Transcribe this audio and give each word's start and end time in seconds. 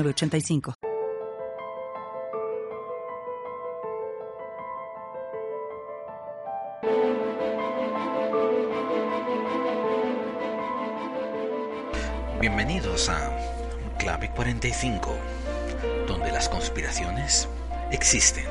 85 0.00 0.74
Bienvenidos 12.40 13.08
a 13.08 13.38
Clave 13.98 14.30
45, 14.34 15.14
donde 16.08 16.32
las 16.32 16.48
conspiraciones 16.48 17.48
existen. 17.92 18.46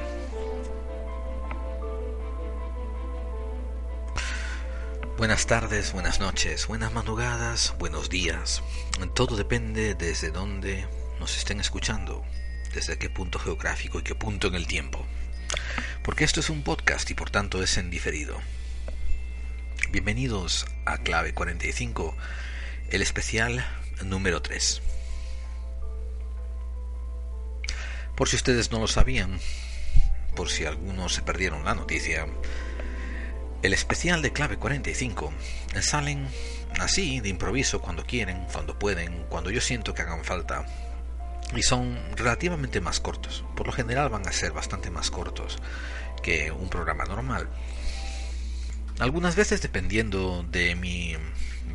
Buenas 5.18 5.46
tardes, 5.46 5.91
buenas 5.91 6.21
noches, 6.21 6.68
buenas 6.68 6.94
madrugadas, 6.94 7.76
buenos 7.80 8.10
días. 8.10 8.63
Todo 9.13 9.35
depende 9.35 9.94
desde 9.94 10.32
dónde 10.32 10.88
nos 11.22 11.38
estén 11.38 11.60
escuchando, 11.60 12.26
desde 12.74 12.98
qué 12.98 13.08
punto 13.08 13.38
geográfico 13.38 14.00
y 14.00 14.02
qué 14.02 14.16
punto 14.16 14.48
en 14.48 14.56
el 14.56 14.66
tiempo. 14.66 15.06
Porque 16.02 16.24
esto 16.24 16.40
es 16.40 16.50
un 16.50 16.63
podcast 16.63 17.12
y 17.12 17.13
por 17.13 17.30
tanto 17.30 17.62
es 17.62 17.78
en 17.78 17.91
diferido. 17.91 18.41
Bienvenidos 19.91 20.66
a 20.84 20.98
Clave 20.98 21.36
45, 21.36 22.18
el 22.90 23.04
especial 23.04 23.63
número 24.04 24.41
3. 24.41 24.82
Por 28.16 28.28
si 28.28 28.35
ustedes 28.35 28.72
no 28.72 28.80
lo 28.80 28.88
sabían, 28.88 29.40
por 30.35 30.50
si 30.50 30.66
algunos 30.66 31.13
se 31.13 31.22
perdieron 31.22 31.63
la 31.63 31.76
noticia, 31.76 32.26
el 33.62 33.74
especial 33.74 34.24
de 34.24 34.34
Clave 34.34 34.58
45 34.58 35.32
salen 35.82 36.28
así 36.80 37.20
de 37.20 37.30
improviso 37.30 37.80
cuando 37.80 38.08
quieren, 38.08 38.44
cuando 38.52 38.80
pueden, 38.80 39.26
cuando 39.30 39.52
yo 39.52 39.62
siento 39.62 39.94
que 39.94 40.02
hagan 40.02 40.24
falta 40.24 40.66
y 41.55 41.63
son 41.63 41.99
relativamente 42.16 42.82
más 42.82 42.99
cortos. 42.99 43.44
Por 43.55 43.68
lo 43.68 43.74
general 43.74 44.10
van 44.10 44.27
a 44.27 44.32
ser 44.32 44.52
bastante 44.52 44.90
más 44.90 45.12
cortos 45.12 45.57
que 46.21 46.52
un 46.52 46.70
programa 46.70 47.05
normal. 47.05 47.49
Algunas 48.99 49.35
veces, 49.35 49.62
dependiendo 49.62 50.46
de 50.49 50.76
mi 50.76 51.16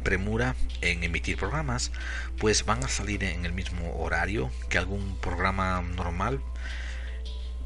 premura 0.04 0.54
en 0.80 1.02
emitir 1.02 1.36
programas, 1.36 1.90
pues 2.38 2.64
van 2.64 2.84
a 2.84 2.88
salir 2.88 3.24
en 3.24 3.44
el 3.44 3.52
mismo 3.52 3.98
horario 3.98 4.50
que 4.68 4.78
algún 4.78 5.18
programa 5.18 5.82
normal, 5.82 6.40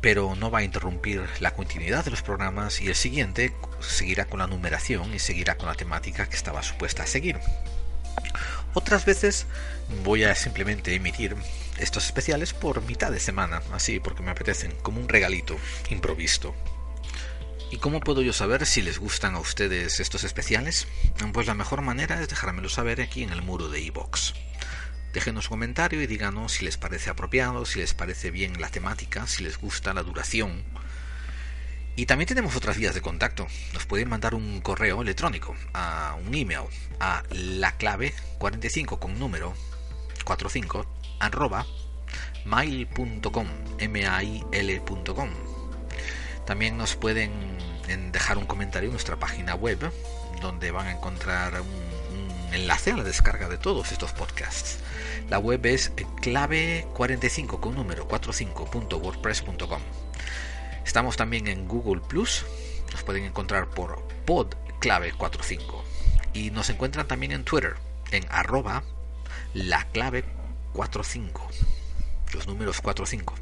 pero 0.00 0.34
no 0.36 0.50
va 0.50 0.60
a 0.60 0.62
interrumpir 0.62 1.22
la 1.40 1.52
continuidad 1.52 2.04
de 2.04 2.10
los 2.10 2.22
programas 2.22 2.80
y 2.80 2.88
el 2.88 2.94
siguiente 2.94 3.52
seguirá 3.80 4.24
con 4.24 4.38
la 4.38 4.46
numeración 4.46 5.12
y 5.12 5.18
seguirá 5.18 5.58
con 5.58 5.68
la 5.68 5.74
temática 5.74 6.26
que 6.26 6.36
estaba 6.36 6.62
supuesta 6.62 7.02
a 7.02 7.06
seguir. 7.06 7.38
Otras 8.74 9.04
veces 9.04 9.46
voy 10.04 10.24
a 10.24 10.34
simplemente 10.34 10.94
emitir 10.94 11.36
estos 11.78 12.06
especiales 12.06 12.52
por 12.52 12.82
mitad 12.82 13.10
de 13.10 13.18
semana, 13.18 13.62
así 13.72 13.98
porque 13.98 14.22
me 14.22 14.30
apetecen, 14.30 14.72
como 14.82 15.00
un 15.00 15.08
regalito 15.08 15.56
improvisto. 15.88 16.54
¿Y 17.72 17.78
cómo 17.78 18.00
puedo 18.00 18.22
yo 18.22 18.32
saber 18.32 18.66
si 18.66 18.82
les 18.82 18.98
gustan 18.98 19.34
a 19.34 19.40
ustedes 19.40 20.00
estos 20.00 20.24
especiales? 20.24 20.86
Pues 21.32 21.46
la 21.46 21.54
mejor 21.54 21.82
manera 21.82 22.20
es 22.20 22.28
dejármelo 22.28 22.68
saber 22.68 23.00
aquí 23.00 23.22
en 23.22 23.30
el 23.30 23.42
muro 23.42 23.68
de 23.68 23.80
iVox. 23.80 24.34
Déjenos 25.12 25.46
un 25.46 25.50
comentario 25.50 26.00
y 26.02 26.06
díganos 26.06 26.52
si 26.52 26.64
les 26.64 26.76
parece 26.76 27.10
apropiado, 27.10 27.64
si 27.66 27.80
les 27.80 27.94
parece 27.94 28.30
bien 28.30 28.60
la 28.60 28.68
temática, 28.68 29.26
si 29.26 29.42
les 29.42 29.58
gusta 29.58 29.94
la 29.94 30.02
duración. 30.02 30.62
Y 31.96 32.06
también 32.06 32.28
tenemos 32.28 32.56
otras 32.56 32.76
vías 32.76 32.94
de 32.94 33.02
contacto. 33.02 33.46
Nos 33.74 33.86
pueden 33.86 34.08
mandar 34.08 34.34
un 34.34 34.60
correo 34.60 35.02
electrónico, 35.02 35.54
a 35.74 36.16
un 36.26 36.34
email, 36.34 36.64
a 36.98 37.22
la 37.30 37.72
clave 37.72 38.14
45 38.38 38.98
con 38.98 39.18
número 39.18 39.54
45 40.24 40.86
arroba 41.18 41.66
mail.com 42.44 43.46
mail.com 43.88 45.30
también 46.50 46.76
nos 46.76 46.96
pueden 46.96 47.30
dejar 48.10 48.36
un 48.36 48.44
comentario 48.44 48.88
en 48.88 48.92
nuestra 48.92 49.16
página 49.16 49.54
web 49.54 49.78
donde 50.40 50.72
van 50.72 50.88
a 50.88 50.92
encontrar 50.92 51.60
un, 51.60 52.52
enlace 52.52 52.90
a 52.90 52.96
la 52.96 53.04
descarga 53.04 53.48
de 53.48 53.56
todos 53.56 53.92
estos 53.92 54.12
podcasts. 54.12 54.78
La 55.28 55.38
web 55.38 55.64
es 55.66 55.92
clave 56.20 56.88
45 56.94 57.60
con 57.60 57.76
número 57.76 58.08
45.wordpress.com 58.08 59.80
estamos 60.84 61.16
también 61.16 61.46
en 61.46 61.66
Google 61.66 62.00
Plus. 62.00 62.44
Nos 62.92 63.02
pueden 63.02 63.24
encontrar 63.24 63.68
por 63.70 64.02
podclave 64.26 65.12
45 65.12 65.84
y 66.32 66.50
nos 66.50 66.70
encuentran 66.70 67.06
también 67.06 67.32
en 67.32 67.44
Twitter 67.44 67.74
en 68.10 68.26
arroba 68.30 68.82
la 69.54 69.84
clave 69.88 70.24
45 70.72 71.50
los 72.32 72.46
números 72.46 72.80
45 72.80 73.34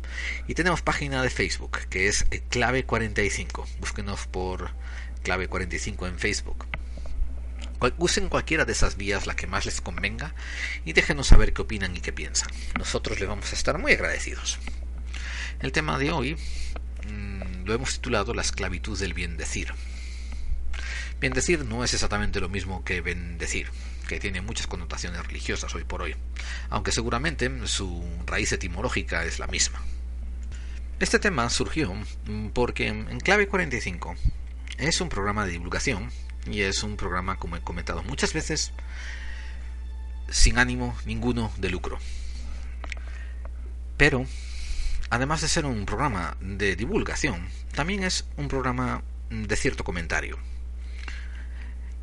y 0.46 0.54
tenemos 0.54 0.80
página 0.80 1.22
de 1.22 1.28
Facebook 1.30 1.78
que 1.90 2.08
es 2.08 2.24
clave 2.48 2.84
45 2.84 3.66
búsquenos 3.80 4.26
por 4.26 4.70
clave 5.22 5.48
45 5.48 6.06
en 6.06 6.18
Facebook. 6.18 6.66
Usen 7.98 8.28
cualquiera 8.28 8.64
de 8.64 8.72
esas 8.72 8.96
vías 8.96 9.26
la 9.26 9.36
que 9.36 9.46
más 9.46 9.64
les 9.64 9.80
convenga 9.80 10.34
y 10.84 10.94
déjenos 10.94 11.28
saber 11.28 11.52
qué 11.52 11.62
opinan 11.62 11.96
y 11.96 12.00
qué 12.00 12.12
piensan. 12.12 12.48
Nosotros 12.76 13.20
les 13.20 13.28
vamos 13.28 13.52
a 13.52 13.54
estar 13.54 13.78
muy 13.78 13.92
agradecidos. 13.92 14.58
El 15.60 15.70
tema 15.70 15.98
de 15.98 16.10
hoy 16.10 16.36
mmm, 17.08 17.64
lo 17.64 17.74
hemos 17.74 17.94
titulado 17.94 18.34
la 18.34 18.42
esclavitud 18.42 18.98
del 18.98 19.14
bien 19.14 19.36
decir 19.36 19.72
bien 21.20 21.32
decir 21.32 21.64
no 21.64 21.84
es 21.84 21.94
exactamente 21.94 22.40
lo 22.40 22.48
mismo 22.48 22.84
que 22.84 23.00
bendecir 23.00 23.68
que 24.08 24.18
tiene 24.18 24.40
muchas 24.40 24.66
connotaciones 24.66 25.24
religiosas 25.26 25.74
hoy 25.74 25.84
por 25.84 26.02
hoy, 26.02 26.16
aunque 26.70 26.92
seguramente 26.92 27.50
su 27.66 28.02
raíz 28.26 28.50
etimológica 28.52 29.24
es 29.24 29.38
la 29.38 29.46
misma. 29.46 29.82
Este 30.98 31.18
tema 31.18 31.48
surgió 31.50 31.92
porque 32.54 32.88
en 32.88 33.20
Clave 33.20 33.46
45 33.46 34.16
es 34.78 35.00
un 35.00 35.10
programa 35.10 35.44
de 35.44 35.52
divulgación 35.52 36.10
y 36.50 36.62
es 36.62 36.82
un 36.82 36.96
programa, 36.96 37.36
como 37.36 37.56
he 37.56 37.60
comentado 37.60 38.02
muchas 38.02 38.32
veces, 38.32 38.72
sin 40.30 40.58
ánimo 40.58 40.96
ninguno 41.04 41.52
de 41.58 41.68
lucro. 41.68 41.98
Pero, 43.96 44.26
además 45.10 45.40
de 45.40 45.48
ser 45.48 45.66
un 45.66 45.86
programa 45.86 46.36
de 46.40 46.76
divulgación, 46.76 47.48
también 47.74 48.04
es 48.04 48.26
un 48.36 48.48
programa 48.48 49.02
de 49.30 49.56
cierto 49.56 49.84
comentario. 49.84 50.38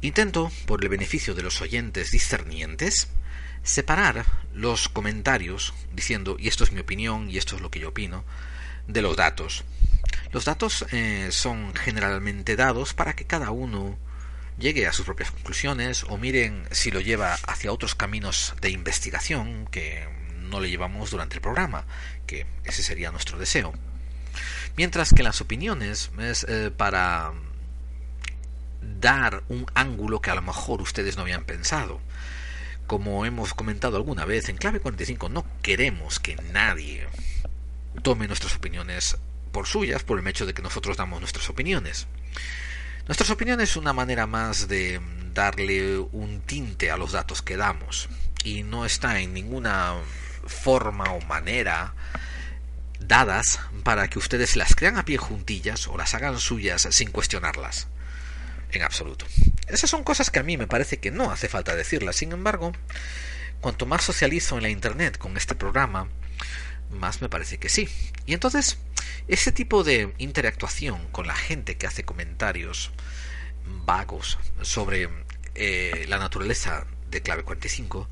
Intento, 0.02 0.52
por 0.66 0.84
el 0.84 0.90
beneficio 0.90 1.34
de 1.34 1.44
los 1.44 1.62
oyentes 1.62 2.12
discernientes, 2.12 3.08
separar 3.64 4.26
los 4.54 4.88
comentarios 4.90 5.74
diciendo, 5.94 6.38
y 6.40 6.48
esto 6.48 6.64
es 6.64 6.72
mi 6.72 6.82
opinión, 6.82 7.30
y 7.30 7.38
esto 7.38 7.56
es 7.56 7.62
lo 7.62 7.72
que 7.72 7.80
yo 7.80 7.90
opino, 7.90 8.24
de 8.88 9.02
los 9.02 9.18
datos. 9.18 9.64
Los 10.32 10.46
datos 10.46 10.86
eh, 10.92 11.30
son 11.32 11.74
generalmente 11.74 12.56
dados 12.56 12.94
para 12.94 13.16
que 13.16 13.26
cada 13.26 13.52
uno 13.52 13.98
llegue 14.58 14.88
a 14.88 14.94
sus 14.94 15.06
propias 15.06 15.32
conclusiones 15.32 16.04
o 16.08 16.18
miren 16.18 16.66
si 16.72 16.92
lo 16.92 17.02
lleva 17.02 17.34
hacia 17.48 17.72
otros 17.72 17.96
caminos 17.96 18.54
de 18.62 18.70
investigación 18.70 19.68
que 19.70 20.08
no 20.56 20.62
le 20.62 20.70
llevamos 20.70 21.12
durante 21.12 21.36
el 21.36 21.42
programa, 21.42 21.84
que 22.26 22.46
ese 22.64 22.82
sería 22.82 23.12
nuestro 23.12 23.38
deseo. 23.38 23.74
Mientras 24.78 25.14
que 25.14 25.22
las 25.22 25.42
opiniones 25.42 26.12
es 26.18 26.46
eh, 26.48 26.72
para 26.76 27.34
dar 29.02 29.44
un 29.50 29.66
ángulo 29.74 30.22
que 30.22 30.32
a 30.32 30.36
lo 30.36 30.42
mejor 30.42 30.82
ustedes 30.82 31.18
no 31.18 31.24
habían 31.24 31.44
pensado. 31.44 32.00
Como 32.88 33.26
hemos 33.26 33.54
comentado 33.54 33.98
alguna 33.98 34.24
vez, 34.24 34.48
en 34.48 34.56
Clave 34.56 34.80
45 34.80 35.28
no 35.28 35.46
queremos 35.62 36.20
que 36.22 36.38
nadie 36.54 37.06
tome 38.02 38.28
nuestras 38.28 38.56
opiniones 38.56 39.18
por 39.52 39.68
suyas 39.68 40.04
por 40.04 40.20
el 40.20 40.28
hecho 40.28 40.46
de 40.46 40.54
que 40.54 40.62
nosotros 40.62 40.96
damos 40.96 41.20
nuestras 41.20 41.50
opiniones. 41.50 42.08
Nuestras 43.08 43.30
opiniones 43.30 43.72
es 43.72 43.76
una 43.76 43.92
manera 43.92 44.26
más 44.26 44.70
de 44.70 45.02
darle 45.34 45.98
un 45.98 46.42
tinte 46.46 46.92
a 46.92 46.98
los 46.98 47.12
datos 47.12 47.42
que 47.42 47.58
damos 47.58 48.08
y 48.46 48.64
no 48.64 48.86
está 48.86 49.20
en 49.20 49.34
ninguna 49.34 49.96
forma 50.46 51.06
o 51.12 51.22
manera 51.22 51.94
dadas 53.00 53.60
para 53.84 54.08
que 54.08 54.20
ustedes 54.20 54.56
las 54.56 54.76
crean 54.76 54.98
a 54.98 55.06
pie 55.06 55.18
juntillas 55.18 55.88
o 55.88 55.98
las 55.98 56.14
hagan 56.14 56.40
suyas 56.40 56.88
sin 56.92 57.12
cuestionarlas 57.12 57.88
en 58.72 58.84
absoluto. 58.84 59.26
Esas 59.68 59.90
son 59.90 60.04
cosas 60.04 60.30
que 60.30 60.40
a 60.40 60.44
mí 60.44 60.58
me 60.58 60.68
parece 60.68 60.98
que 60.98 61.12
no 61.12 61.32
hace 61.32 61.48
falta 61.48 61.76
decirlas. 61.76 62.16
Sin 62.18 62.32
embargo, 62.32 62.72
cuanto 63.62 63.86
más 63.86 64.04
socializo 64.04 64.58
en 64.58 64.64
la 64.64 64.70
Internet 64.70 65.18
con 65.18 65.38
este 65.38 65.56
programa, 65.56 66.08
más 66.92 67.22
me 67.22 67.30
parece 67.30 67.58
que 67.58 67.70
sí. 67.70 67.90
Y 68.26 68.34
entonces, 68.34 68.78
ese 69.28 69.52
tipo 69.52 69.84
de 69.84 70.14
interactuación 70.18 71.08
con 71.12 71.28
la 71.28 71.36
gente 71.36 71.78
que 71.78 71.88
hace 71.88 72.04
comentarios 72.04 72.92
vagos 73.86 74.38
sobre 74.62 75.10
eh, 75.56 76.06
la 76.08 76.20
naturaleza 76.20 76.86
de 77.10 77.22
Clave 77.22 77.44
45 77.44 78.08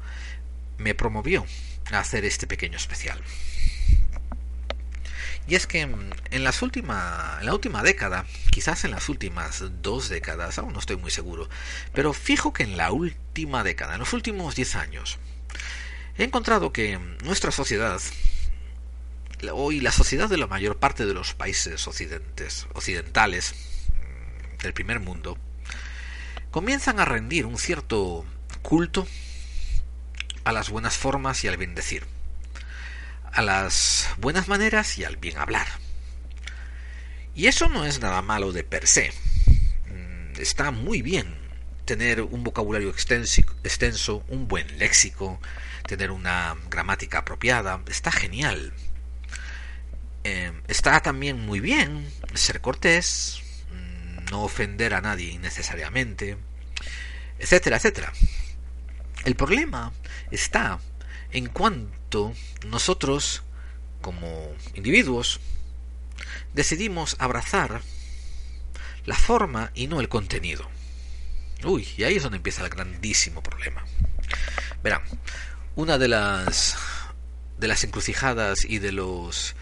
me 0.77 0.95
promovió 0.95 1.45
hacer 1.91 2.25
este 2.25 2.47
pequeño 2.47 2.77
especial. 2.77 3.21
Y 5.47 5.55
es 5.55 5.67
que 5.67 5.81
en, 5.81 6.43
las 6.43 6.61
última, 6.61 7.37
en 7.41 7.47
la 7.47 7.53
última 7.53 7.83
década, 7.83 8.25
quizás 8.49 8.85
en 8.85 8.91
las 8.91 9.09
últimas 9.09 9.63
dos 9.81 10.07
décadas, 10.07 10.57
aún 10.57 10.71
no 10.71 10.79
estoy 10.79 10.95
muy 10.95 11.11
seguro, 11.11 11.49
pero 11.93 12.13
fijo 12.13 12.53
que 12.53 12.63
en 12.63 12.77
la 12.77 12.91
última 12.91 13.63
década, 13.63 13.93
en 13.93 13.99
los 13.99 14.13
últimos 14.13 14.55
diez 14.55 14.75
años, 14.75 15.17
he 16.17 16.23
encontrado 16.23 16.71
que 16.71 16.97
nuestra 17.23 17.51
sociedad, 17.51 17.99
hoy 19.51 19.81
la 19.81 19.91
sociedad 19.91 20.29
de 20.29 20.37
la 20.37 20.47
mayor 20.47 20.77
parte 20.77 21.05
de 21.05 21.13
los 21.13 21.33
países 21.33 21.87
occidentes, 21.87 22.67
occidentales 22.73 23.53
del 24.61 24.73
primer 24.73 25.01
mundo, 25.01 25.37
comienzan 26.51 27.01
a 27.01 27.05
rendir 27.05 27.45
un 27.45 27.57
cierto 27.57 28.23
culto 28.61 29.05
a 30.43 30.51
las 30.51 30.69
buenas 30.69 30.97
formas 30.97 31.43
y 31.43 31.47
al 31.47 31.57
bien 31.57 31.75
decir, 31.75 32.05
a 33.31 33.41
las 33.41 34.09
buenas 34.17 34.47
maneras 34.47 34.97
y 34.97 35.03
al 35.03 35.17
bien 35.17 35.37
hablar. 35.37 35.67
Y 37.35 37.47
eso 37.47 37.67
no 37.69 37.85
es 37.85 37.99
nada 37.99 38.21
malo 38.21 38.51
de 38.51 38.63
per 38.63 38.87
se. 38.87 39.11
Mm, 39.87 40.39
está 40.39 40.71
muy 40.71 41.01
bien 41.01 41.35
tener 41.85 42.21
un 42.21 42.43
vocabulario 42.43 42.89
extenso, 42.89 44.23
un 44.27 44.47
buen 44.47 44.77
léxico, 44.77 45.39
tener 45.87 46.11
una 46.11 46.55
gramática 46.69 47.19
apropiada, 47.19 47.81
está 47.87 48.11
genial. 48.11 48.73
Em, 50.23 50.61
está 50.67 51.01
también 51.01 51.39
muy 51.45 51.59
bien 51.59 52.09
ser 52.33 52.61
cortés, 52.61 53.41
mm, 53.71 54.31
no 54.31 54.43
ofender 54.43 54.93
a 54.93 55.01
nadie 55.01 55.31
innecesariamente, 55.31 56.37
etcétera, 57.39 57.77
etcétera. 57.77 58.13
El 59.25 59.35
problema 59.35 59.93
está 60.31 60.79
en 61.31 61.47
cuanto 61.47 62.33
nosotros, 62.67 63.43
como 64.01 64.53
individuos, 64.73 65.39
decidimos 66.53 67.15
abrazar 67.19 67.81
la 69.05 69.15
forma 69.15 69.71
y 69.73 69.87
no 69.87 70.01
el 70.01 70.09
contenido. 70.09 70.69
Uy, 71.63 71.87
y 71.97 72.03
ahí 72.03 72.17
es 72.17 72.23
donde 72.23 72.37
empieza 72.37 72.63
el 72.63 72.69
grandísimo 72.69 73.41
problema. 73.41 73.85
Verán, 74.83 75.01
una 75.75 75.97
de 75.97 76.09
las 76.09 76.77
de 77.57 77.67
las 77.67 77.83
encrucijadas 77.85 78.65
y 78.65 78.79
de 78.79 78.91
los 78.91 79.55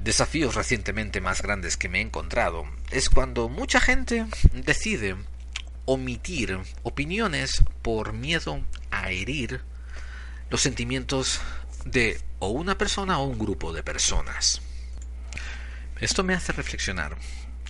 desafíos 0.00 0.54
recientemente 0.54 1.20
más 1.20 1.42
grandes 1.42 1.76
que 1.76 1.88
me 1.88 1.98
he 1.98 2.02
encontrado 2.02 2.64
es 2.90 3.10
cuando 3.10 3.48
mucha 3.48 3.80
gente 3.80 4.26
decide 4.52 5.16
omitir 5.86 6.58
opiniones 6.82 7.62
por 7.82 8.12
miedo 8.12 8.62
a 8.90 9.10
herir 9.10 9.62
los 10.50 10.60
sentimientos 10.60 11.40
de 11.84 12.20
o 12.38 12.48
una 12.48 12.78
persona 12.78 13.18
o 13.18 13.24
un 13.24 13.38
grupo 13.38 13.72
de 13.72 13.82
personas. 13.82 14.60
Esto 16.00 16.24
me 16.24 16.34
hace 16.34 16.52
reflexionar 16.52 17.16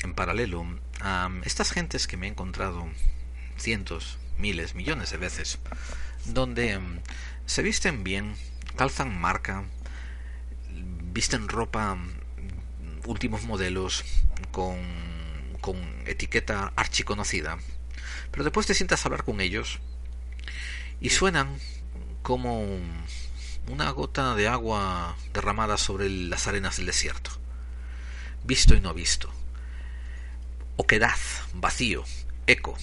en 0.03 0.15
paralelo 0.15 0.67
a 1.01 1.31
estas 1.45 1.73
gentes 1.73 2.07
que 2.07 2.17
me 2.17 2.27
he 2.27 2.31
encontrado 2.31 2.87
cientos, 3.57 4.19
miles, 4.39 4.75
millones 4.75 5.11
de 5.11 5.17
veces, 5.17 5.59
donde 6.25 6.79
mm, 6.79 7.01
se 7.47 7.63
visten 7.63 8.05
bien, 8.05 8.35
calzan 8.77 9.19
marca, 9.19 9.65
visten 11.13 11.49
ropa 11.49 11.95
mm, 11.95 12.11
últimos 13.07 13.45
modelos 13.45 14.05
con, 14.51 14.79
con 15.61 15.77
etiqueta 16.07 16.73
archiconocida 16.77 17.59
pero 18.35 18.43
después 18.43 18.67
te 18.67 18.75
sientas 18.75 19.01
a 19.01 19.05
hablar 19.07 19.23
con 19.23 19.41
ellos 19.41 19.79
y 21.01 21.11
suenan 21.11 21.57
como 22.23 22.67
una 23.69 23.91
gota 23.91 24.35
de 24.35 24.49
agua 24.49 25.17
derramada 25.33 25.79
sobre 25.79 26.11
las 26.11 26.49
arenas 26.49 26.79
del 26.79 26.87
desierto. 26.87 27.31
Visto 28.43 28.75
y 28.75 28.81
no 28.81 28.93
visto. 28.93 29.33
Oquedad, 30.75 31.15
vacío, 31.53 32.03
eco. 32.49 32.77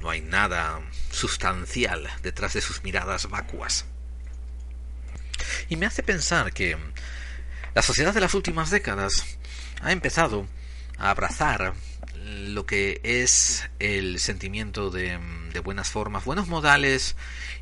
No 0.00 0.10
hay 0.10 0.20
nada 0.20 0.80
sustancial 1.10 2.08
detrás 2.22 2.52
de 2.52 2.60
sus 2.60 2.84
miradas 2.84 3.28
vacuas. 3.28 3.86
Y 5.68 5.74
me 5.74 5.86
hace 5.86 6.04
pensar 6.04 6.52
que 6.52 6.78
la 7.74 7.82
sociedad 7.82 8.14
de 8.14 8.20
las 8.20 8.34
últimas 8.34 8.70
décadas 8.70 9.24
ha 9.80 9.90
empezado 9.90 10.46
a 10.98 11.10
abrazar 11.10 11.74
lo 12.32 12.66
que 12.66 13.00
es 13.04 13.68
el 13.78 14.18
sentimiento 14.18 14.90
de, 14.90 15.18
buenas 15.62 15.90
formas, 15.90 16.24
buenos 16.24 16.48
modales 16.48 17.16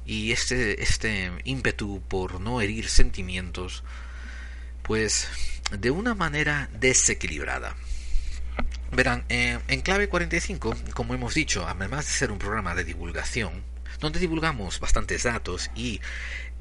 y 0.06 0.32
este, 0.32 0.82
este 0.82 1.32
ímpetu 1.44 2.02
por 2.08 2.40
no 2.40 2.60
herir 2.60 2.88
sentimientos, 2.88 3.84
pues 4.82 5.28
de 5.70 5.90
una 5.90 6.14
manera 6.14 6.70
desequilibrada. 6.78 7.76
Verán, 8.92 9.24
eh, 9.28 9.58
en 9.68 9.80
Clave 9.82 10.08
45, 10.08 10.74
como 10.94 11.14
hemos 11.14 11.34
dicho, 11.34 11.66
además 11.66 12.06
de 12.06 12.12
ser 12.12 12.32
un 12.32 12.38
programa 12.38 12.74
de 12.74 12.84
divulgación, 12.84 13.62
donde 14.00 14.18
divulgamos 14.18 14.80
bastantes 14.80 15.22
datos 15.22 15.70
y 15.76 16.00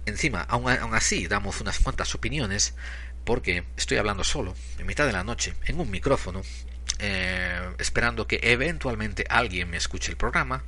encima, 0.05 0.41
aún, 0.41 0.69
aún 0.69 0.93
así, 0.93 1.27
damos 1.27 1.61
unas 1.61 1.79
cuantas 1.79 2.13
opiniones, 2.13 2.75
porque 3.23 3.63
estoy 3.77 3.97
hablando 3.97 4.23
solo, 4.23 4.55
en 4.77 4.85
mitad 4.85 5.05
de 5.05 5.13
la 5.13 5.23
noche, 5.23 5.53
en 5.65 5.79
un 5.79 5.89
micrófono, 5.89 6.41
eh, 6.99 7.61
esperando 7.77 8.27
que 8.27 8.39
eventualmente 8.41 9.25
alguien 9.29 9.69
me 9.69 9.77
escuche 9.77 10.11
el 10.11 10.17
programa, 10.17 10.63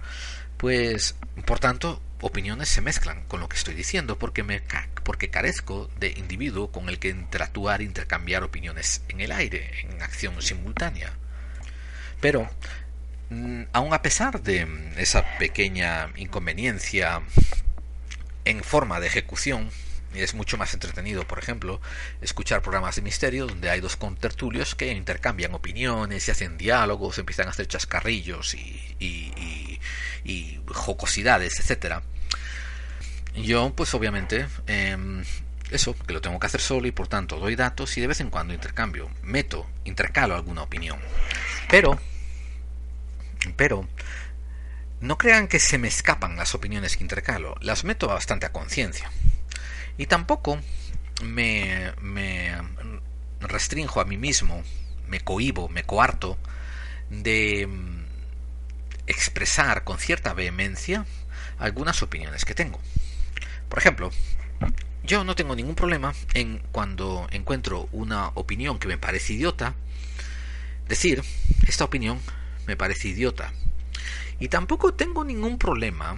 pues 0.58 1.16
por 1.46 1.60
tanto 1.60 2.02
opiniones 2.22 2.70
se 2.70 2.82
mezclan 2.82 3.24
con 3.24 3.40
lo 3.40 3.50
que 3.50 3.58
estoy 3.58 3.74
diciendo 3.74 4.18
porque 4.20 4.44
me 4.44 4.62
porque 5.04 5.30
carezco 5.30 5.90
de 6.00 6.12
individuo 6.12 6.72
con 6.72 6.88
el 6.88 7.00
que 7.00 7.10
interactuar 7.10 7.82
intercambiar 7.82 8.44
opiniones 8.44 9.02
en 9.10 9.22
el 9.22 9.32
aire 9.32 9.72
en 9.82 10.02
acción 10.02 10.40
simultánea. 10.42 11.12
Pero 12.20 12.50
mm, 13.30 13.64
aun 13.74 13.94
a 13.94 14.02
pesar 14.02 14.42
de 14.42 14.68
esa 14.98 15.38
pequeña 15.38 16.10
inconveniencia 16.16 17.22
en 18.46 18.64
forma 18.64 19.00
de 19.00 19.08
ejecución 19.08 19.70
es 20.14 20.34
mucho 20.34 20.58
más 20.58 20.74
entretenido, 20.74 21.26
por 21.28 21.40
ejemplo, 21.40 21.80
escuchar 22.22 22.62
programas 22.62 22.96
de 22.96 23.02
misterio 23.02 23.48
donde 23.48 23.70
hay 23.70 23.80
dos 23.80 23.96
contertulios 23.96 24.76
que 24.76 24.92
intercambian 24.92 25.54
opiniones 25.54 26.28
y 26.28 26.32
hacen 26.32 26.58
diálogos, 26.58 27.18
empiezan 27.18 27.48
a 27.48 27.52
hacer 27.52 27.68
chascarrillos 27.68 28.54
y, 28.56 28.98
y, 29.00 30.60
jocosidades, 30.68 31.60
etcétera. 31.60 32.02
Yo, 33.36 33.74
pues 33.76 33.94
obviamente, 33.94 34.48
em, 34.68 35.24
eso, 35.70 35.96
que 35.96 36.14
lo 36.14 36.22
tengo 36.22 36.40
que 36.40 36.48
hacer 36.48 36.62
solo 36.62 36.88
y 36.88 36.92
por 36.92 37.08
tanto 37.08 37.40
doy 37.40 37.56
datos 37.56 37.98
y 37.98 38.02
de 38.02 38.08
vez 38.08 38.20
en 38.20 38.30
cuando 38.30 38.54
intercambio, 38.54 39.10
meto, 39.24 39.68
intercalo 39.86 40.36
alguna 40.36 40.64
opinión. 40.64 41.00
Pero, 41.70 42.00
pero, 43.56 43.88
no 45.00 45.18
crean 45.18 45.48
que 45.48 45.60
se 45.60 45.78
me 45.78 45.88
escapan 45.88 46.36
las 46.36 46.54
opiniones 46.56 46.98
que 46.98 47.04
intercalo, 47.04 47.56
las 47.62 47.84
meto 47.84 48.08
bastante 48.08 48.46
a 48.46 48.52
conciencia. 48.52 49.10
Y 50.02 50.08
tampoco 50.08 50.60
me, 51.24 51.94
me 52.02 52.56
restrinjo 53.40 54.02
a 54.02 54.06
mí 54.06 54.18
mismo, 54.18 54.64
me 55.08 55.20
cohibo, 55.20 55.70
me 55.70 55.84
coarto 55.84 56.40
de 57.12 57.68
mm, 57.68 58.04
expresar 59.06 59.84
con 59.84 60.00
cierta 60.00 60.34
vehemencia 60.34 61.06
algunas 61.60 62.02
opiniones 62.02 62.46
que 62.46 62.56
tengo. 62.56 62.80
Por 63.70 63.78
ejemplo, 63.78 64.10
yo 65.04 65.24
no 65.24 65.36
tengo 65.36 65.56
ningún 65.56 65.76
problema 65.76 66.16
en 66.34 66.64
cuando 66.72 67.28
encuentro 67.30 67.88
una 67.92 68.30
opinión 68.30 68.80
que 68.80 68.88
me 68.88 68.98
parece 68.98 69.34
idiota, 69.34 69.76
decir, 70.88 71.22
esta 71.68 71.84
opinión 71.84 72.20
me 72.66 72.76
parece 72.76 73.10
idiota. 73.10 73.54
Y 74.40 74.48
tampoco 74.48 74.96
tengo 74.96 75.24
ningún 75.24 75.60
problema 75.60 76.18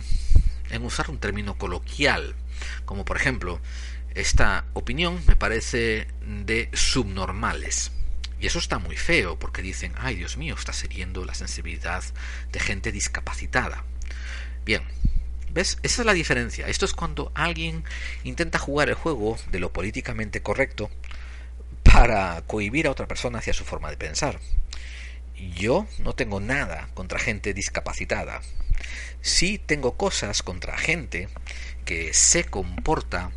en 0.70 0.86
usar 0.86 1.10
un 1.10 1.18
término 1.18 1.58
coloquial 1.58 2.34
como 2.86 3.06
por 3.06 3.18
ejemplo, 3.18 3.60
esta 4.16 4.66
opinión 4.74 5.22
me 5.28 5.36
parece 5.36 6.08
de 6.26 6.70
subnormales. 6.74 7.92
Y 8.40 8.48
eso 8.48 8.60
está 8.60 8.78
muy 8.78 8.98
feo 8.98 9.40
porque 9.40 9.62
dicen, 9.62 9.94
ay 9.98 10.16
Dios 10.16 10.38
mío, 10.38 10.56
está 10.58 10.74
hiriendo 10.84 11.24
la 11.24 11.34
sensibilidad 11.34 12.04
de 12.52 12.60
gente 12.60 12.92
discapacitada. 12.92 13.86
Bien, 14.66 14.84
¿ves? 15.50 15.78
Esa 15.84 16.02
es 16.02 16.06
la 16.06 16.14
diferencia. 16.14 16.68
Esto 16.68 16.86
es 16.86 16.94
cuando 16.94 17.32
alguien 17.36 17.84
intenta 18.24 18.60
jugar 18.60 18.90
el 18.90 18.96
juego 18.96 19.38
de 19.52 19.60
lo 19.60 19.72
políticamente 19.72 20.42
correcto 20.42 20.90
para 21.84 22.42
cohibir 22.48 22.88
a 22.88 22.92
otra 22.92 23.08
persona 23.08 23.40
hacia 23.40 23.54
su 23.54 23.64
forma 23.64 23.90
de 23.90 23.98
pensar. 23.98 24.40
yo 25.56 25.88
no 26.00 26.14
tengo 26.14 26.40
nada 26.40 26.90
contra 26.94 27.20
gente 27.20 27.54
discapacitada. 27.54 28.42
Sí 29.22 29.58
tengo 29.58 29.96
cosas 29.98 30.44
contra 30.44 30.78
gente 30.78 31.30
que 31.84 32.14
se 32.14 32.46
comporta 32.46 33.32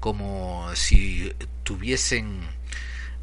como 0.00 0.74
si 0.74 1.32
tuviesen 1.62 2.40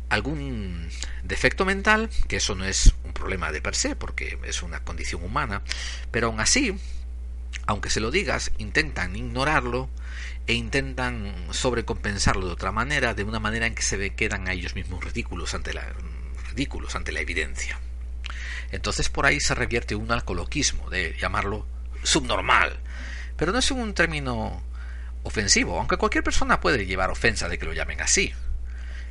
algún 0.10 0.90
defecto 1.24 1.66
mental, 1.66 2.10
que 2.28 2.38
eso 2.38 2.56
no 2.56 2.66
es 2.66 2.94
un 3.04 3.14
problema 3.14 3.52
de 3.52 3.62
per 3.62 3.76
se, 3.76 3.96
porque 3.96 4.38
es 4.44 4.64
una 4.64 4.84
condición 4.84 5.24
humana, 5.24 5.62
pero 6.12 6.28
aún 6.28 6.40
así, 6.40 6.78
aunque 7.66 7.90
se 7.90 8.00
lo 8.00 8.12
digas, 8.12 8.52
intentan 8.58 9.16
ignorarlo 9.16 9.90
e 10.46 10.54
intentan 10.54 11.34
sobrecompensarlo 11.52 12.48
de 12.48 12.54
otra 12.54 12.72
manera, 12.72 13.14
de 13.14 13.24
una 13.24 13.40
manera 13.40 13.68
en 13.68 13.76
que 13.76 13.82
se 13.82 14.16
quedan 14.16 14.48
a 14.48 14.54
ellos 14.54 14.76
mismos 14.76 15.04
ridículos 15.04 15.54
ante 15.54 15.74
la, 15.74 15.94
ridículos 16.50 16.96
ante 16.96 17.12
la 17.12 17.20
evidencia. 17.20 17.80
Entonces 18.72 19.10
por 19.10 19.26
ahí 19.26 19.40
se 19.40 19.56
revierte 19.56 19.96
un 19.96 20.12
alcoloquismo 20.12 20.90
de 20.90 21.16
llamarlo 21.20 21.66
subnormal, 22.04 22.80
pero 23.38 23.51
no 23.51 23.60
es 23.60 23.72
un 23.72 23.94
término 23.94 24.62
ofensivo, 25.24 25.79
aunque 25.79 25.98
cualquier 25.98 26.24
persona 26.24 26.60
puede 26.60 26.86
llevar 26.86 27.10
ofensa 27.10 27.48
de 27.48 27.58
que 27.58 27.65
lo 27.65 27.74
llamen 27.74 28.01
así. 28.01 28.34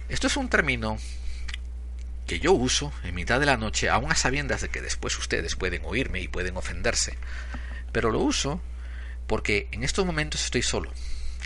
Esto 0.08 0.26
es 0.26 0.36
un 0.36 0.48
término 0.48 0.98
que 2.26 2.40
yo 2.40 2.52
uso 2.52 2.92
en 3.04 3.14
mitad 3.14 3.40
de 3.40 3.46
la 3.46 3.56
noche, 3.56 3.88
aún 3.88 4.10
a 4.10 4.16
sabiendas 4.16 4.60
de 4.60 4.68
que 4.68 4.82
después 4.82 5.16
ustedes 5.18 5.54
pueden 5.54 5.82
oírme 5.84 6.20
y 6.20 6.28
pueden 6.28 6.56
ofenderse. 6.56 7.16
Pero 7.92 8.10
lo 8.10 8.18
uso 8.18 8.60
porque 9.26 9.68
en 9.72 9.84
estos 9.84 10.04
momentos 10.04 10.44
estoy 10.44 10.62
solo. 10.62 10.92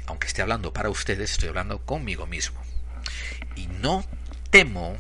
Aunque 0.07 0.27
esté 0.27 0.43
hablando 0.43 0.73
para 0.73 0.91
ustedes, 0.91 1.33
estoy 1.33 1.51
hablando 1.51 1.85
conmigo 1.85 2.27
mismo. 2.27 2.61
Y 3.57 3.67
no 3.67 4.05
temo 4.51 4.97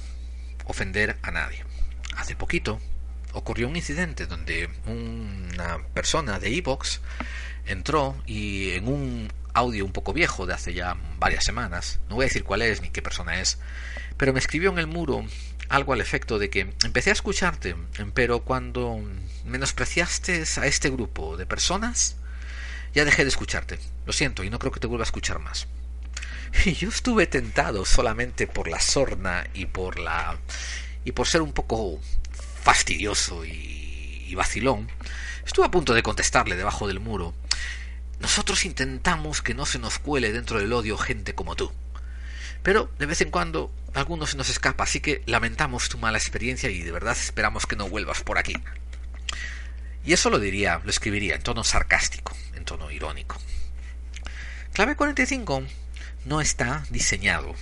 ofender 0.67 1.19
a 1.23 1.31
nadie. 1.31 1.65
Hace 2.17 2.37
poquito 2.37 2.81
ocurrió 3.33 3.69
un 3.69 3.77
incidente 3.77 4.27
donde 4.27 4.69
una 4.87 5.79
persona 5.95 6.39
de 6.39 6.57
Evox 6.57 7.01
entró 7.71 8.17
y 8.27 8.71
en 8.71 8.89
un 8.89 9.33
audio 9.55 9.85
un 9.85 9.93
poco 9.93 10.13
viejo 10.13 10.47
de 10.47 10.55
hace 10.55 10.75
ya 10.75 10.97
varias 11.19 11.45
semanas, 11.45 12.01
no 12.09 12.17
voy 12.17 12.25
a 12.25 12.29
decir 12.29 12.45
cuál 12.45 12.63
es 12.63 12.83
ni 12.83 12.91
qué 12.91 13.03
persona 13.03 13.41
es, 13.41 13.59
pero 14.17 14.33
me 14.33 14.39
escribió 14.39 14.71
en 14.71 14.79
el 14.79 14.87
muro 14.87 15.25
algo 15.69 15.93
al 15.93 16.01
efecto 16.01 16.39
de 16.39 16.51
que 16.51 16.73
empecé 16.85 17.11
a 17.11 17.15
escucharte, 17.15 17.77
pero 18.13 18.41
cuando 18.41 19.01
menospreciaste 19.45 20.45
a 20.57 20.67
este 20.67 20.91
grupo 20.91 21.37
de 21.37 21.47
personas, 21.47 22.17
ya 22.93 23.05
dejé 23.05 23.23
de 23.23 23.29
escucharte. 23.29 23.79
Lo 24.05 24.13
siento 24.13 24.43
y 24.43 24.51
no 24.51 24.59
creo 24.59 24.73
que 24.73 24.81
te 24.81 24.89
vuelva 24.89 25.05
a 25.05 25.07
escuchar 25.07 25.39
más. 25.39 25.69
Y 26.65 26.73
yo 26.73 26.89
estuve 26.89 27.27
tentado 27.29 27.85
solamente 27.85 28.49
por 28.49 28.67
la 28.69 28.81
sorna 28.81 29.47
y 29.55 29.67
por 29.67 30.01
la 30.01 30.37
y 31.05 31.13
por 31.13 31.29
ser 31.29 31.43
un 31.43 31.53
poco 31.53 32.01
fastidioso 32.63 33.45
y, 33.45 33.90
y 34.31 34.35
vacilón. 34.37 34.89
Estuve 35.45 35.67
a 35.67 35.71
punto 35.71 35.93
de 35.93 36.03
contestarle 36.03 36.57
debajo 36.57 36.87
del 36.87 37.01
muro, 37.01 37.35
nosotros 38.21 38.67
intentamos 38.67 39.41
que 39.41 39.55
no 39.55 39.65
se 39.67 39.79
nos 39.79 39.99
cuele 39.99 40.33
dentro 40.33 40.59
del 40.59 40.73
odio 40.73 40.97
gente 40.99 41.35
como 41.35 41.57
tú. 41.57 41.73
Pero 42.63 42.91
de 42.99 43.07
vez 43.07 43.23
en 43.23 43.31
cuando 43.31 43.73
alguno 43.95 44.27
se 44.27 44.37
nos 44.37 44.51
escapa, 44.51 44.85
así 44.85 45.01
que 45.01 45.23
lamentamos 45.27 45.89
tu 45.89 45.97
mala 45.97 46.19
experiencia 46.19 46.71
y 46.71 46.83
de 46.83 46.93
verdad 46.93 47.17
esperamos 47.19 47.67
que 47.67 47.77
no 47.77 47.89
vuelvas 47.89 48.23
por 48.23 48.37
aquí. 48.37 48.55
Y 50.05 50.13
eso 50.13 50.29
lo 50.29 50.39
diría, 50.39 50.81
lo 50.85 50.91
escribiría 50.91 51.35
en 51.35 51.43
tono 51.43 51.65
sarcástico, 51.65 52.37
en 52.55 52.65
tono 52.65 52.91
irónico. 52.91 53.39
Clave 54.75 54.97
45 54.97 55.65
no 56.27 56.41
está 56.43 56.85
diseñado, 56.91 57.55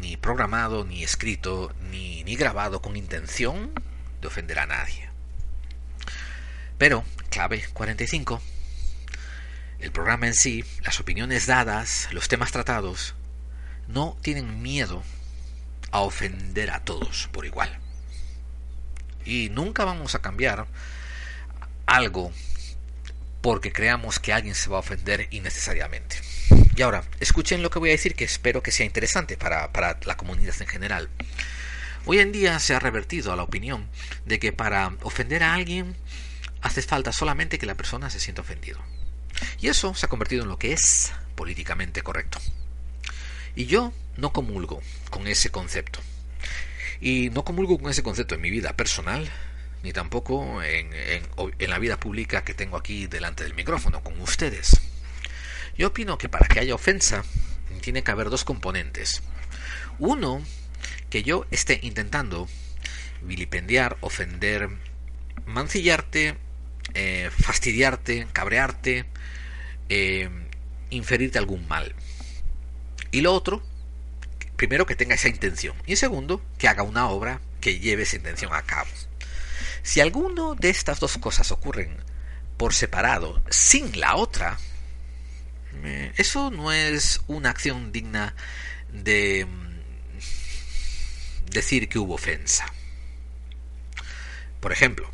ni 0.00 0.16
programado, 0.16 0.84
ni 0.84 1.02
escrito, 1.02 1.74
ni, 1.90 2.22
ni 2.22 2.36
grabado 2.36 2.80
con 2.80 2.96
intención 2.96 3.72
de 4.20 4.28
ofender 4.28 4.60
a 4.60 4.66
nadie. 4.66 5.11
Pero 6.82 7.04
clave 7.30 7.64
45 7.74 8.42
el 9.78 9.92
programa 9.92 10.26
en 10.26 10.34
sí, 10.34 10.64
las 10.82 10.98
opiniones 10.98 11.46
dadas, 11.46 12.08
los 12.10 12.26
temas 12.26 12.50
tratados, 12.50 13.14
no 13.86 14.18
tienen 14.20 14.62
miedo 14.62 15.04
a 15.92 16.00
ofender 16.00 16.72
a 16.72 16.80
todos 16.80 17.28
por 17.30 17.46
igual. 17.46 17.78
Y 19.24 19.48
nunca 19.50 19.84
vamos 19.84 20.16
a 20.16 20.22
cambiar 20.22 20.66
algo 21.86 22.32
porque 23.42 23.70
creamos 23.70 24.18
que 24.18 24.32
alguien 24.32 24.56
se 24.56 24.68
va 24.68 24.78
a 24.78 24.80
ofender 24.80 25.28
innecesariamente. 25.30 26.16
Y 26.74 26.82
ahora, 26.82 27.04
escuchen 27.20 27.62
lo 27.62 27.70
que 27.70 27.78
voy 27.78 27.90
a 27.90 27.92
decir 27.92 28.16
que 28.16 28.24
espero 28.24 28.60
que 28.60 28.72
sea 28.72 28.86
interesante 28.86 29.36
para, 29.36 29.70
para 29.70 30.00
la 30.04 30.16
comunidad 30.16 30.56
en 30.58 30.66
general. 30.66 31.08
Hoy 32.06 32.18
en 32.18 32.32
día 32.32 32.58
se 32.58 32.74
ha 32.74 32.80
revertido 32.80 33.32
a 33.32 33.36
la 33.36 33.44
opinión 33.44 33.88
de 34.26 34.40
que 34.40 34.52
para 34.52 34.96
ofender 35.02 35.44
a 35.44 35.54
alguien 35.54 35.94
hace 36.62 36.82
falta 36.82 37.12
solamente 37.12 37.58
que 37.58 37.66
la 37.66 37.74
persona 37.74 38.08
se 38.08 38.20
sienta 38.20 38.42
ofendido. 38.42 38.80
Y 39.60 39.68
eso 39.68 39.94
se 39.94 40.06
ha 40.06 40.08
convertido 40.08 40.42
en 40.42 40.48
lo 40.48 40.58
que 40.58 40.72
es 40.72 41.12
políticamente 41.34 42.02
correcto. 42.02 42.38
Y 43.54 43.66
yo 43.66 43.92
no 44.16 44.32
comulgo 44.32 44.80
con 45.10 45.26
ese 45.26 45.50
concepto. 45.50 46.00
Y 47.00 47.30
no 47.30 47.44
comulgo 47.44 47.78
con 47.78 47.90
ese 47.90 48.02
concepto 48.02 48.34
en 48.34 48.40
mi 48.40 48.50
vida 48.50 48.76
personal, 48.76 49.28
ni 49.82 49.92
tampoco 49.92 50.62
en, 50.62 50.90
la 51.58 51.78
vida 51.78 51.98
pública 51.98 52.44
que 52.44 52.54
tengo 52.54 52.76
aquí 52.76 53.06
delante 53.06 53.42
del 53.42 53.54
micrófono, 53.54 54.02
con 54.02 54.20
ustedes. 54.20 54.80
Yo 55.76 55.88
opino 55.88 56.18
que 56.18 56.28
para 56.28 56.46
que 56.46 56.60
haya 56.60 56.74
ofensa, 56.74 57.24
tiene 57.80 58.04
que 58.04 58.10
haber 58.12 58.30
dos 58.30 58.44
componentes. 58.44 59.22
Uno, 59.98 60.42
que 61.10 61.22
yo 61.22 61.46
esté 61.50 61.80
intentando 61.82 62.48
vilipendiar, 63.22 63.96
ofender, 64.00 64.68
mancillarte, 65.46 66.36
eh, 66.94 67.30
fastidiarte, 67.30 68.26
cabrearte, 68.32 69.06
eh, 69.88 70.28
inferirte 70.90 71.38
algún 71.38 71.66
mal. 71.68 71.94
Y 73.10 73.20
lo 73.20 73.32
otro, 73.32 73.62
primero 74.56 74.86
que 74.86 74.96
tenga 74.96 75.14
esa 75.14 75.28
intención. 75.28 75.76
Y 75.86 75.96
segundo, 75.96 76.42
que 76.58 76.68
haga 76.68 76.82
una 76.82 77.08
obra 77.08 77.40
que 77.60 77.78
lleve 77.78 78.02
esa 78.04 78.16
intención 78.16 78.54
a 78.54 78.62
cabo. 78.62 78.90
Si 79.82 80.00
alguno 80.00 80.54
de 80.54 80.70
estas 80.70 81.00
dos 81.00 81.18
cosas 81.18 81.50
ocurren 81.50 81.96
por 82.56 82.74
separado, 82.74 83.42
sin 83.50 83.98
la 83.98 84.16
otra, 84.16 84.58
eso 86.16 86.50
no 86.50 86.72
es 86.72 87.20
una 87.26 87.50
acción 87.50 87.92
digna 87.92 88.34
de 88.92 89.46
mm, 89.46 89.80
decir 91.50 91.88
que 91.88 91.98
hubo 91.98 92.14
ofensa. 92.14 92.66
Por 94.60 94.72
ejemplo, 94.72 95.10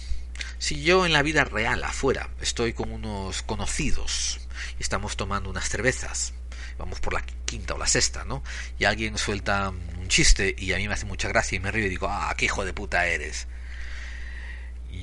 si 0.59 0.83
yo 0.83 1.07
en 1.07 1.13
la 1.13 1.23
vida 1.23 1.45
real 1.45 1.83
afuera 1.85 2.31
estoy 2.41 2.73
con 2.73 2.93
unos 2.93 3.43
conocidos 3.43 4.41
y 4.79 4.83
estamos 4.83 5.17
tomando 5.17 5.51
unas 5.51 5.69
cervezas, 5.69 6.35
vamos 6.79 7.01
por 7.01 7.13
la 7.15 7.23
quinta 7.45 7.75
o 7.75 7.79
la 7.79 7.87
sexta, 7.87 8.25
¿no? 8.25 8.43
Y 8.79 8.85
alguien 8.85 9.19
suelta 9.19 9.71
un 9.71 10.09
chiste 10.09 10.55
y 10.59 10.73
a 10.73 10.77
mí 10.77 10.89
me 10.89 10.95
hace 10.95 11.07
mucha 11.07 11.29
gracia 11.29 11.57
y 11.57 11.61
me 11.61 11.71
río 11.71 11.87
y 11.87 11.91
digo, 11.91 12.09
ah, 12.11 12.35
qué 12.37 12.47
hijo 12.47 12.65
de 12.65 12.73
puta 12.73 13.07
eres. 13.07 13.47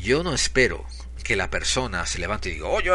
Yo 0.02 0.24
no 0.24 0.34
espero 0.34 0.86
que 1.24 1.36
la 1.36 1.50
persona 1.50 2.06
se 2.06 2.20
levante 2.20 2.50
y 2.50 2.54
diga, 2.54 2.68
oye, 2.68 2.92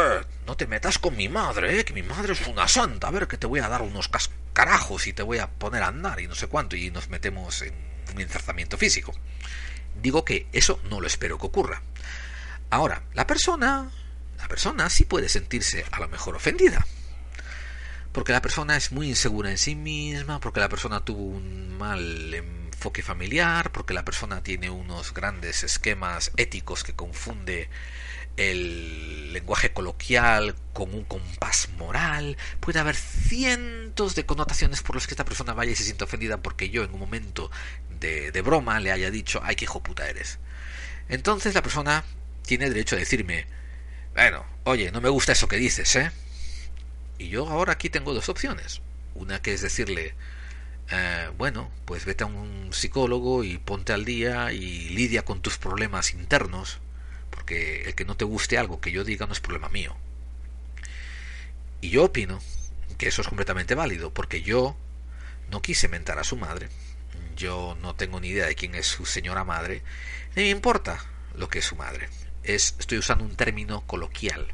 no 0.46 0.56
te 0.56 0.66
metas 0.66 0.98
con 0.98 1.16
mi 1.16 1.28
madre, 1.28 1.80
¿eh? 1.80 1.84
que 1.84 1.94
mi 1.94 2.02
madre 2.02 2.34
es 2.34 2.46
una 2.46 2.68
santa, 2.68 3.08
a 3.08 3.10
ver 3.10 3.26
que 3.26 3.38
te 3.38 3.46
voy 3.46 3.60
a 3.60 3.68
dar 3.68 3.82
unos 3.82 4.10
carajos 4.52 5.06
y 5.06 5.12
te 5.12 5.22
voy 5.22 5.38
a 5.38 5.48
poner 5.50 5.82
a 5.82 5.88
andar 5.88 6.20
y 6.20 6.28
no 6.28 6.34
sé 6.34 6.46
cuánto 6.46 6.76
y 6.76 6.90
nos 6.90 7.08
metemos 7.08 7.62
en 7.62 7.74
un 8.14 8.20
enzarzamiento 8.20 8.76
físico. 8.76 9.12
Digo 10.00 10.24
que 10.24 10.46
eso 10.52 10.80
no 10.88 11.00
lo 11.00 11.06
espero 11.06 11.38
que 11.38 11.46
ocurra. 11.46 11.82
Ahora, 12.70 13.02
la 13.14 13.26
persona, 13.26 13.90
la 14.38 14.48
persona 14.48 14.88
sí 14.90 15.04
puede 15.04 15.28
sentirse 15.28 15.84
a 15.90 15.98
lo 15.98 16.08
mejor 16.08 16.36
ofendida. 16.36 16.86
Porque 18.12 18.32
la 18.32 18.42
persona 18.42 18.76
es 18.76 18.92
muy 18.92 19.08
insegura 19.08 19.50
en 19.50 19.58
sí 19.58 19.74
misma, 19.74 20.40
porque 20.40 20.60
la 20.60 20.68
persona 20.68 21.04
tuvo 21.04 21.22
un 21.22 21.76
mal 21.76 22.32
enfoque 22.34 23.02
familiar, 23.02 23.72
porque 23.72 23.94
la 23.94 24.04
persona 24.04 24.42
tiene 24.42 24.70
unos 24.70 25.12
grandes 25.14 25.64
esquemas 25.64 26.32
éticos 26.36 26.82
que 26.82 26.94
confunde 26.94 27.68
el 28.36 29.32
lenguaje 29.32 29.72
coloquial 29.72 30.54
con 30.72 30.94
un 30.94 31.04
compás 31.04 31.68
moral. 31.76 32.36
Puede 32.60 32.78
haber 32.78 32.96
cientos 32.96 34.14
de 34.14 34.26
connotaciones 34.26 34.82
por 34.82 34.96
las 34.96 35.06
que 35.06 35.14
esta 35.14 35.24
persona 35.24 35.54
vaya 35.54 35.72
y 35.72 35.76
se 35.76 35.84
sienta 35.84 36.04
ofendida 36.04 36.38
porque 36.38 36.70
yo 36.70 36.84
en 36.84 36.92
un 36.92 37.00
momento 37.00 37.50
de, 38.00 38.32
de 38.32 38.42
broma 38.42 38.80
le 38.80 38.92
haya 38.92 39.10
dicho, 39.10 39.40
ay, 39.44 39.56
qué 39.56 39.64
hijo 39.64 39.82
puta 39.82 40.08
eres. 40.08 40.38
Entonces 41.08 41.54
la 41.54 41.62
persona 41.62 42.04
tiene 42.50 42.68
derecho 42.68 42.96
a 42.96 42.98
decirme, 42.98 43.46
bueno, 44.12 44.44
oye, 44.64 44.90
no 44.90 45.00
me 45.00 45.08
gusta 45.08 45.30
eso 45.30 45.46
que 45.46 45.54
dices, 45.54 45.94
¿eh? 45.94 46.10
Y 47.16 47.28
yo 47.28 47.48
ahora 47.48 47.74
aquí 47.74 47.90
tengo 47.90 48.12
dos 48.12 48.28
opciones. 48.28 48.80
Una 49.14 49.40
que 49.40 49.54
es 49.54 49.62
decirle, 49.62 50.16
eh, 50.90 51.30
bueno, 51.38 51.70
pues 51.84 52.04
vete 52.04 52.24
a 52.24 52.26
un 52.26 52.70
psicólogo 52.72 53.44
y 53.44 53.58
ponte 53.58 53.92
al 53.92 54.04
día 54.04 54.52
y 54.52 54.88
lidia 54.88 55.24
con 55.24 55.40
tus 55.40 55.58
problemas 55.58 56.12
internos, 56.12 56.80
porque 57.30 57.84
el 57.84 57.94
que 57.94 58.04
no 58.04 58.16
te 58.16 58.24
guste 58.24 58.58
algo 58.58 58.80
que 58.80 58.90
yo 58.90 59.04
diga 59.04 59.26
no 59.26 59.32
es 59.32 59.38
problema 59.38 59.68
mío. 59.68 59.96
Y 61.80 61.90
yo 61.90 62.02
opino 62.02 62.40
que 62.98 63.06
eso 63.06 63.22
es 63.22 63.28
completamente 63.28 63.76
válido, 63.76 64.12
porque 64.12 64.42
yo 64.42 64.76
no 65.52 65.62
quise 65.62 65.86
mentar 65.86 66.18
a 66.18 66.24
su 66.24 66.36
madre, 66.36 66.68
yo 67.36 67.78
no 67.80 67.94
tengo 67.94 68.18
ni 68.18 68.30
idea 68.30 68.46
de 68.46 68.56
quién 68.56 68.74
es 68.74 68.88
su 68.88 69.06
señora 69.06 69.44
madre, 69.44 69.84
ni 70.34 70.42
me 70.42 70.48
importa 70.48 70.98
lo 71.36 71.48
que 71.48 71.60
es 71.60 71.64
su 71.64 71.76
madre. 71.76 72.08
Es, 72.42 72.74
estoy 72.78 72.98
usando 72.98 73.24
un 73.24 73.36
término 73.36 73.86
coloquial. 73.86 74.46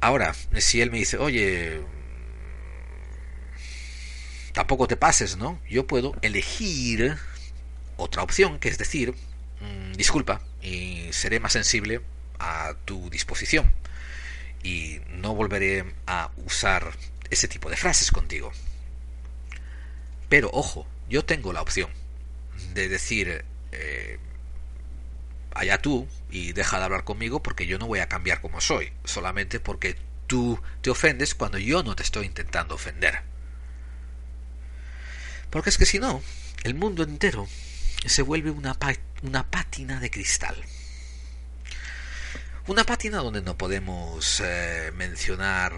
Ahora, 0.00 0.34
si 0.58 0.80
él 0.80 0.90
me 0.90 0.98
dice, 0.98 1.18
oye, 1.18 1.82
tampoco 4.52 4.88
te 4.88 4.96
pases, 4.96 5.36
¿no? 5.36 5.60
Yo 5.68 5.86
puedo 5.86 6.14
elegir 6.22 7.16
otra 7.96 8.22
opción, 8.22 8.58
que 8.58 8.68
es 8.68 8.78
decir, 8.78 9.14
mm, 9.60 9.92
disculpa, 9.92 10.40
y 10.62 11.08
seré 11.12 11.40
más 11.40 11.52
sensible 11.52 12.00
a 12.38 12.74
tu 12.84 13.10
disposición. 13.10 13.72
Y 14.62 15.00
no 15.08 15.34
volveré 15.34 15.84
a 16.06 16.30
usar 16.44 16.92
ese 17.30 17.48
tipo 17.48 17.70
de 17.70 17.76
frases 17.76 18.10
contigo. 18.10 18.52
Pero 20.28 20.50
ojo, 20.52 20.86
yo 21.08 21.24
tengo 21.24 21.52
la 21.52 21.62
opción 21.62 21.90
de 22.74 22.88
decir, 22.88 23.44
eh, 23.72 24.18
allá 25.54 25.78
tú 25.78 26.08
y 26.30 26.52
deja 26.52 26.78
de 26.78 26.84
hablar 26.84 27.04
conmigo 27.04 27.42
porque 27.42 27.66
yo 27.66 27.78
no 27.78 27.86
voy 27.86 28.00
a 28.00 28.08
cambiar 28.08 28.40
como 28.40 28.60
soy, 28.60 28.92
solamente 29.04 29.60
porque 29.60 29.96
tú 30.26 30.60
te 30.82 30.90
ofendes 30.90 31.34
cuando 31.34 31.58
yo 31.58 31.82
no 31.82 31.96
te 31.96 32.02
estoy 32.02 32.26
intentando 32.26 32.74
ofender. 32.74 33.22
Porque 35.50 35.70
es 35.70 35.78
que 35.78 35.86
si 35.86 35.98
no, 35.98 36.22
el 36.62 36.74
mundo 36.74 37.02
entero 37.02 37.48
se 38.06 38.22
vuelve 38.22 38.50
una, 38.50 38.76
una 39.22 39.50
pátina 39.50 39.98
de 40.00 40.10
cristal. 40.10 40.56
Una 42.66 42.84
pátina 42.84 43.18
donde 43.18 43.42
no 43.42 43.58
podemos 43.58 44.40
eh, 44.44 44.92
mencionar 44.94 45.72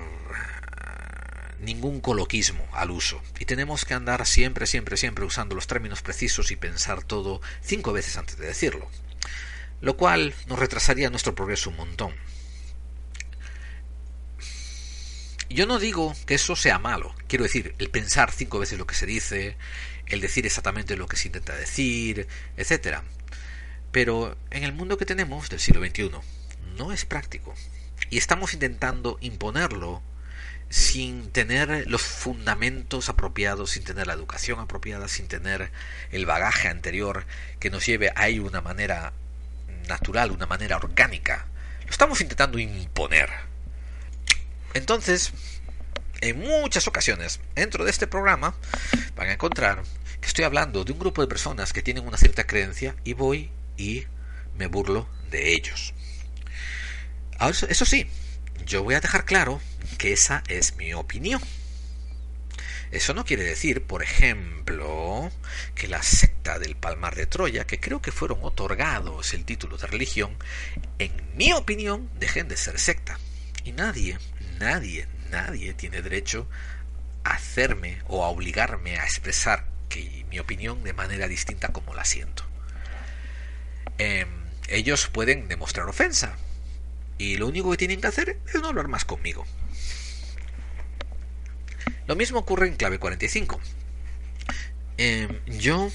ningún 1.62 2.00
coloquismo 2.00 2.66
al 2.72 2.90
uso 2.90 3.22
y 3.38 3.44
tenemos 3.44 3.84
que 3.84 3.94
andar 3.94 4.26
siempre, 4.26 4.66
siempre, 4.66 4.96
siempre 4.96 5.24
usando 5.24 5.54
los 5.54 5.66
términos 5.66 6.02
precisos 6.02 6.50
y 6.50 6.56
pensar 6.56 7.02
todo 7.04 7.40
cinco 7.62 7.92
veces 7.92 8.16
antes 8.16 8.36
de 8.36 8.46
decirlo, 8.46 8.90
lo 9.82 9.96
cual 9.96 10.32
nos 10.46 10.58
retrasaría 10.58 11.10
nuestro 11.10 11.34
progreso 11.34 11.68
un 11.68 11.76
montón. 11.76 12.14
Yo 15.50 15.66
no 15.66 15.78
digo 15.78 16.14
que 16.24 16.34
eso 16.34 16.56
sea 16.56 16.78
malo, 16.78 17.14
quiero 17.26 17.42
decir, 17.42 17.74
el 17.78 17.90
pensar 17.90 18.32
cinco 18.32 18.58
veces 18.58 18.78
lo 18.78 18.86
que 18.86 18.94
se 18.94 19.04
dice, 19.04 19.56
el 20.06 20.22
decir 20.22 20.46
exactamente 20.46 20.96
lo 20.96 21.08
que 21.08 21.16
se 21.16 21.28
intenta 21.28 21.54
decir, 21.54 22.26
etc. 22.56 23.00
Pero 23.90 24.38
en 24.50 24.64
el 24.64 24.72
mundo 24.72 24.96
que 24.96 25.04
tenemos 25.04 25.50
del 25.50 25.60
siglo 25.60 25.84
XXI 25.84 26.10
no 26.78 26.92
es 26.92 27.04
práctico 27.04 27.54
y 28.08 28.16
estamos 28.16 28.54
intentando 28.54 29.18
imponerlo 29.20 30.02
sin 30.70 31.30
tener 31.32 31.86
los 31.86 32.00
fundamentos 32.00 33.10
apropiados, 33.10 33.72
sin 33.72 33.84
tener 33.84 34.06
la 34.06 34.14
educación 34.14 34.58
apropiada, 34.58 35.06
sin 35.06 35.28
tener 35.28 35.70
el 36.12 36.24
bagaje 36.24 36.68
anterior 36.68 37.26
que 37.60 37.68
nos 37.68 37.84
lleve 37.84 38.10
a 38.14 38.28
ello 38.28 38.44
de 38.44 38.48
una 38.48 38.62
manera 38.62 39.12
natural, 39.88 40.30
una 40.30 40.46
manera 40.46 40.76
orgánica. 40.76 41.46
Lo 41.84 41.90
estamos 41.90 42.20
intentando 42.20 42.58
imponer. 42.58 43.28
Entonces, 44.74 45.32
en 46.20 46.38
muchas 46.38 46.86
ocasiones, 46.86 47.40
dentro 47.54 47.84
de 47.84 47.90
este 47.90 48.06
programa, 48.06 48.54
van 49.16 49.28
a 49.28 49.32
encontrar 49.32 49.82
que 50.20 50.28
estoy 50.28 50.44
hablando 50.44 50.84
de 50.84 50.92
un 50.92 50.98
grupo 50.98 51.20
de 51.20 51.28
personas 51.28 51.72
que 51.72 51.82
tienen 51.82 52.06
una 52.06 52.16
cierta 52.16 52.46
creencia 52.46 52.94
y 53.04 53.12
voy 53.12 53.50
y 53.76 54.06
me 54.56 54.66
burlo 54.66 55.08
de 55.30 55.52
ellos. 55.52 55.94
Ahora, 57.38 57.56
eso 57.68 57.84
sí, 57.84 58.08
yo 58.64 58.84
voy 58.84 58.94
a 58.94 59.00
dejar 59.00 59.24
claro 59.24 59.60
que 59.98 60.12
esa 60.12 60.44
es 60.48 60.76
mi 60.76 60.94
opinión. 60.94 61.40
Eso 62.92 63.14
no 63.14 63.24
quiere 63.24 63.42
decir, 63.42 63.82
por 63.82 64.02
ejemplo, 64.02 65.32
que 65.74 65.88
la 65.88 66.02
secta 66.02 66.58
del 66.58 66.76
Palmar 66.76 67.16
de 67.16 67.26
Troya, 67.26 67.66
que 67.66 67.80
creo 67.80 68.00
que 68.00 68.12
fueron 68.12 68.38
otorgados 68.42 69.34
el 69.34 69.44
título 69.44 69.78
de 69.78 69.86
religión, 69.86 70.36
en 70.98 71.10
mi 71.34 71.52
opinión, 71.52 72.10
dejen 72.20 72.48
de 72.48 72.56
ser 72.56 72.78
secta. 72.78 73.18
Y 73.64 73.72
nadie, 73.72 74.18
nadie, 74.58 75.08
nadie 75.30 75.72
tiene 75.74 76.02
derecho 76.02 76.48
a 77.24 77.34
hacerme 77.34 78.02
o 78.06 78.24
a 78.24 78.28
obligarme 78.28 78.98
a 78.98 79.04
expresar 79.04 79.72
mi 80.32 80.38
opinión 80.38 80.82
de 80.82 80.94
manera 80.94 81.28
distinta 81.28 81.68
como 81.68 81.92
la 81.92 82.06
siento. 82.06 82.44
Em, 83.98 84.28
ellos 84.68 85.08
pueden 85.08 85.46
demostrar 85.46 85.88
ofensa, 85.88 86.36
y 87.18 87.36
lo 87.36 87.46
único 87.48 87.70
que 87.70 87.76
tienen 87.76 88.00
que 88.00 88.06
hacer 88.06 88.38
es 88.46 88.54
no 88.54 88.68
hablar 88.68 88.88
más 88.88 89.04
conmigo. 89.04 89.46
Lo 92.06 92.16
mismo 92.16 92.38
ocurre 92.38 92.68
en 92.68 92.76
clave 92.76 92.98
45. 92.98 93.60
Em, 94.98 95.40
yo 95.46 95.90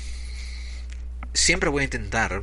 siempre 1.34 1.70
voy 1.70 1.82
a 1.82 1.86
intentar 1.86 2.41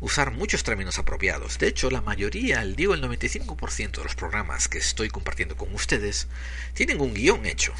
usar 0.00 0.32
muchos 0.32 0.64
términos 0.64 0.98
apropiados. 0.98 1.58
De 1.58 1.68
hecho, 1.68 1.90
la 1.90 2.00
mayoría, 2.00 2.64
digo 2.64 2.94
el 2.94 3.02
95% 3.02 3.98
de 3.98 4.04
los 4.04 4.14
programas 4.14 4.68
que 4.68 4.78
estoy 4.78 5.08
compartiendo 5.08 5.56
con 5.56 5.72
ustedes, 5.74 6.26
tienen 6.74 7.00
un 7.00 7.14
guion 7.14 7.46
hecho. 7.46 7.72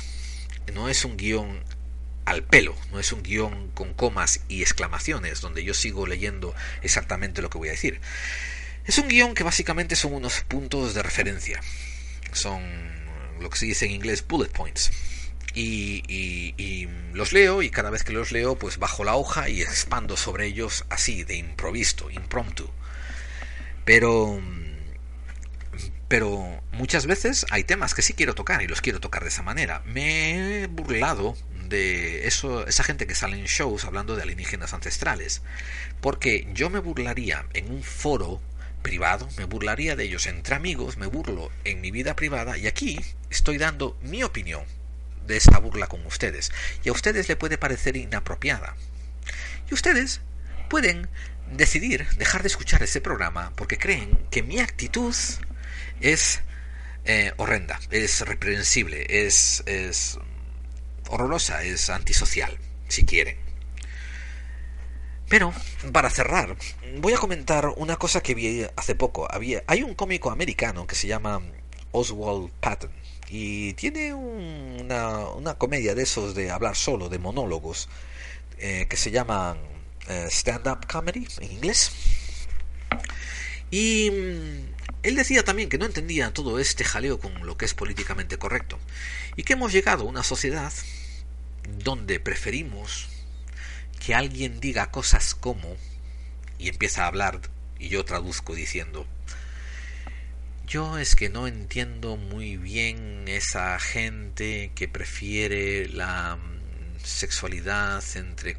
No 0.73 0.88
es 0.88 1.05
un 1.05 1.16
guion 1.16 1.64
al 2.25 2.45
pelo, 2.45 2.77
no 2.92 3.01
es 3.01 3.12
un 3.12 3.23
guion 3.23 3.71
con 3.75 3.95
comas 3.95 4.40
y 4.49 4.62
exclamaciones 4.62 5.40
donde 5.40 5.64
yo 5.64 5.75
sigo 5.75 6.07
leyendo 6.07 6.55
exactamente 6.83 7.42
lo 7.42 7.51
que 7.51 7.59
voy 7.59 7.68
a 7.68 7.73
decir. 7.73 8.01
Es 8.85 8.99
un 8.99 9.09
guion 9.09 9.35
que 9.35 9.45
básicamente 9.45 9.97
son 9.97 10.14
unos 10.14 10.42
puntos 10.42 10.95
de 10.95 11.03
referencia. 11.03 11.61
Son 12.33 12.62
lo 13.40 13.51
que 13.51 13.59
se 13.59 13.66
dice 13.66 13.87
en 13.87 13.92
inglés 13.92 14.27
bullet 14.27 14.49
points. 14.49 14.92
Y, 15.55 16.88
los 17.12 17.33
leo 17.33 17.62
y 17.62 17.71
cada 17.71 17.91
vez 17.91 18.05
que 18.05 18.12
los 18.12 18.33
leo 18.33 18.57
pues 18.57 18.79
bajo 18.79 19.05
la 19.05 19.17
hoja 19.17 19.51
y 19.51 19.61
expando 19.61 20.17
sobre 20.17 20.47
ellos 20.47 20.87
así, 20.88 21.25
de 21.25 21.37
improviso, 21.37 22.11
impromptu. 22.11 22.71
Pero, 23.85 24.41
pero 26.09 26.62
muchas 26.73 27.07
veces 27.07 27.45
hay 27.51 27.65
temas 27.65 27.95
que 27.95 28.03
sí 28.03 28.15
quiero 28.15 28.35
tocar 28.35 28.62
y 28.62 28.67
los 28.67 28.81
quiero 28.81 29.01
tocar 29.01 29.23
de 29.23 29.29
esa 29.29 29.43
manera. 29.43 29.83
Me 29.85 30.62
he 30.62 30.67
burlado 30.69 31.37
de 31.69 32.27
eso, 32.27 32.67
esa 32.67 32.85
gente 32.85 33.07
que 33.07 33.15
sale 33.15 33.38
en 33.38 33.45
shows 33.45 33.85
hablando 33.85 34.17
de 34.17 34.23
alienígenas 34.23 34.73
ancestrales. 34.73 35.43
Porque 36.01 36.49
yo 36.55 36.71
me 36.71 36.79
burlaría 36.79 37.47
en 37.53 37.71
un 37.71 37.83
foro 37.83 38.41
privado, 38.83 39.29
me 39.38 39.45
burlaría 39.45 39.97
de 39.97 40.05
ellos 40.05 40.27
entre 40.27 40.55
amigos, 40.55 40.97
me 40.97 41.07
burlo 41.07 41.51
en 41.65 41.81
mi 41.81 41.91
vida 41.91 42.17
privada 42.17 42.59
y 42.59 42.67
aquí 42.67 42.99
estoy 43.31 43.59
dando 43.59 43.97
mi 44.03 44.23
opinión 44.23 44.65
de 45.27 45.37
esta 45.37 45.59
burla 45.59 45.87
con 45.87 46.05
ustedes. 46.07 46.53
Y 46.85 46.89
a 46.89 46.93
ustedes 46.93 47.29
le 47.29 47.37
puede 47.37 47.59
parecer 47.59 47.97
inapropiada. 47.97 48.77
Y 49.71 49.75
ustedes 49.75 50.21
pueden 50.69 51.09
decidir 51.53 52.07
dejar 52.17 52.43
de 52.43 52.49
escuchar 52.49 52.83
ese 52.83 53.01
programa 53.01 53.53
porque 53.57 53.79
creen 53.79 54.27
que 54.31 54.43
mi 54.43 54.59
actitud 54.59 55.15
es 56.01 56.41
eh, 57.05 57.33
horrenda, 57.37 57.81
es 57.91 58.21
reprensible, 58.21 59.07
es, 59.27 59.63
es 59.67 60.19
horrorosa, 61.09 61.63
es 61.63 61.91
antisocial, 61.91 62.59
si 62.89 63.05
quieren. 63.05 63.37
Pero, 65.29 65.53
para 65.93 66.11
cerrar, 66.11 66.57
voy 66.99 67.15
a 67.15 67.19
comentar 67.19 67.69
una 67.77 67.97
cosa 67.97 68.23
que 68.23 68.35
vi 68.35 68.67
hace 68.77 68.95
poco. 68.95 69.27
Había, 69.33 69.63
hay 69.67 69.83
un 69.83 69.95
cómico 69.95 70.31
americano 70.31 70.87
que 70.87 70.95
se 70.95 71.07
llama 71.07 71.41
Oswald 71.91 72.51
Patton 72.61 72.93
y 73.35 73.73
tiene 73.73 74.12
una, 74.12 75.55
comedia 75.57 75.95
de 75.95 76.03
esos 76.03 76.35
de 76.35 76.51
hablar 76.51 76.77
solo, 76.77 77.09
de 77.09 77.18
monólogos, 77.18 77.88
eh, 78.59 78.87
que 78.90 78.99
se 78.99 79.11
llaman 79.11 79.57
eh, 80.07 80.27
stand-up 80.29 80.87
comedy 80.87 81.27
en 81.40 81.51
inglés. 81.51 81.92
Y 83.71 84.11
mm, 84.11 84.75
él 85.03 85.16
decía 85.16 85.42
también 85.45 85.71
que 85.71 85.79
no 85.79 85.87
entendía 85.87 86.35
todo 86.35 86.59
este 86.59 86.85
jaleo 86.85 87.18
con 87.18 87.47
lo 87.47 87.57
que 87.57 87.64
es 87.64 87.73
políticamente 87.73 88.37
correcto 88.37 88.79
y 89.35 89.45
que 89.45 89.55
hemos 89.55 89.73
llegado 89.73 90.03
a 90.03 90.09
una 90.09 90.25
sociedad 90.25 90.73
donde 91.83 92.21
preferimos 92.21 93.09
que 94.05 94.14
alguien 94.14 94.61
diga 94.61 94.90
cosas 94.90 95.35
como 95.35 95.75
y 96.59 96.68
empieza 96.68 97.05
a 97.05 97.07
hablar 97.07 97.40
y 97.79 97.88
yo 97.88 98.05
traduzco 98.05 98.55
diciendo 98.55 99.07
yo 100.73 100.97
es 100.97 101.17
que 101.17 101.29
no 101.29 101.47
entiendo 101.47 102.17
muy 102.17 102.57
bien 102.57 103.25
esa 103.29 103.79
gente 103.79 104.73
que 104.75 104.89
prefiere 104.89 105.87
la 105.87 106.37
mm, 106.37 107.05
sexualidad 107.05 108.03
entre 108.15 108.57